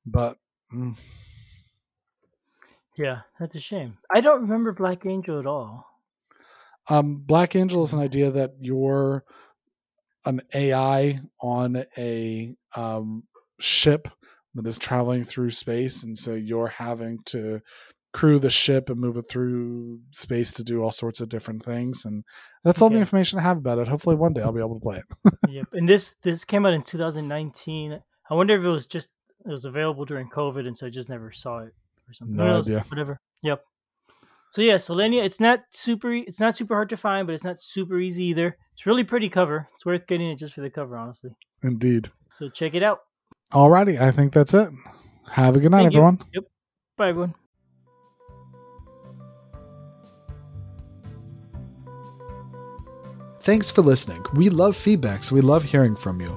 But 0.04 0.36
mm, 0.72 0.96
Yeah, 2.96 3.20
that's 3.38 3.54
a 3.54 3.60
shame. 3.60 3.98
I 4.14 4.20
don't 4.20 4.42
remember 4.42 4.72
Black 4.72 5.06
Angel 5.06 5.38
at 5.38 5.46
all. 5.46 5.86
um, 6.88 7.16
Black 7.16 7.56
Angel 7.56 7.82
is 7.82 7.92
an 7.92 8.00
idea 8.00 8.30
that 8.30 8.52
you're 8.60 9.24
an 10.24 10.40
AI 10.54 11.20
on 11.40 11.84
a 11.96 12.54
um, 12.74 13.24
ship 13.60 14.08
that 14.54 14.66
is 14.66 14.78
traveling 14.78 15.24
through 15.24 15.50
space, 15.50 16.02
and 16.04 16.16
so 16.16 16.34
you're 16.34 16.68
having 16.68 17.18
to 17.26 17.60
crew 18.16 18.38
the 18.38 18.48
ship 18.48 18.88
and 18.88 18.98
move 18.98 19.18
it 19.18 19.28
through 19.28 20.00
space 20.10 20.50
to 20.50 20.64
do 20.64 20.82
all 20.82 20.90
sorts 20.90 21.20
of 21.20 21.28
different 21.28 21.62
things. 21.62 22.06
And 22.06 22.24
that's 22.64 22.80
all 22.80 22.88
the 22.88 22.96
information 22.98 23.38
I 23.38 23.42
have 23.42 23.58
about 23.58 23.78
it. 23.78 23.88
Hopefully, 23.88 24.16
one 24.16 24.32
day 24.32 24.40
I'll 24.40 24.52
be 24.52 24.60
able 24.60 24.80
to 24.80 24.80
play 24.80 25.02
it. 25.02 25.34
yep. 25.50 25.66
And 25.74 25.86
this 25.86 26.16
this 26.22 26.42
came 26.42 26.64
out 26.64 26.72
in 26.72 26.82
2019. 26.82 28.00
I 28.30 28.34
wonder 28.34 28.56
if 28.56 28.64
it 28.64 28.68
was 28.68 28.86
just 28.86 29.10
it 29.44 29.50
was 29.50 29.66
available 29.66 30.06
during 30.06 30.30
COVID, 30.30 30.66
and 30.66 30.74
so 30.74 30.86
I 30.86 30.90
just 30.90 31.10
never 31.10 31.30
saw 31.30 31.58
it 31.58 31.74
or 32.08 32.14
something. 32.14 32.36
No 32.36 32.60
idea. 32.60 32.80
Whatever. 32.88 33.20
Yep. 33.42 33.62
So 34.50 34.62
yeah, 34.62 34.76
Solenia. 34.76 35.22
It's 35.22 35.38
not 35.38 35.60
super. 35.70 36.14
It's 36.14 36.40
not 36.40 36.56
super 36.56 36.74
hard 36.74 36.88
to 36.88 36.96
find, 36.96 37.26
but 37.26 37.34
it's 37.34 37.44
not 37.44 37.60
super 37.60 37.98
easy 37.98 38.24
either. 38.24 38.56
It's 38.72 38.86
really 38.86 39.04
pretty 39.04 39.28
cover. 39.28 39.68
It's 39.74 39.84
worth 39.84 40.06
getting 40.06 40.30
it 40.30 40.38
just 40.38 40.54
for 40.54 40.62
the 40.62 40.70
cover, 40.70 40.96
honestly. 40.96 41.32
Indeed. 41.62 42.08
So 42.38 42.48
check 42.48 42.72
it 42.72 42.82
out. 42.82 43.00
Alrighty, 43.52 44.00
I 44.00 44.10
think 44.10 44.32
that's 44.32 44.54
it. 44.54 44.70
Have 45.32 45.54
a 45.54 45.60
good 45.60 45.70
night, 45.70 45.82
Thank 45.82 45.92
you. 45.92 45.98
everyone. 45.98 46.18
Yep. 46.32 46.44
Bye, 46.96 47.08
everyone. 47.10 47.34
Thanks 53.46 53.70
for 53.70 53.80
listening. 53.80 54.26
We 54.34 54.48
love 54.48 54.74
feedback, 54.74 55.22
so 55.22 55.36
we 55.36 55.40
love 55.40 55.62
hearing 55.62 55.94
from 55.94 56.20
you. 56.20 56.36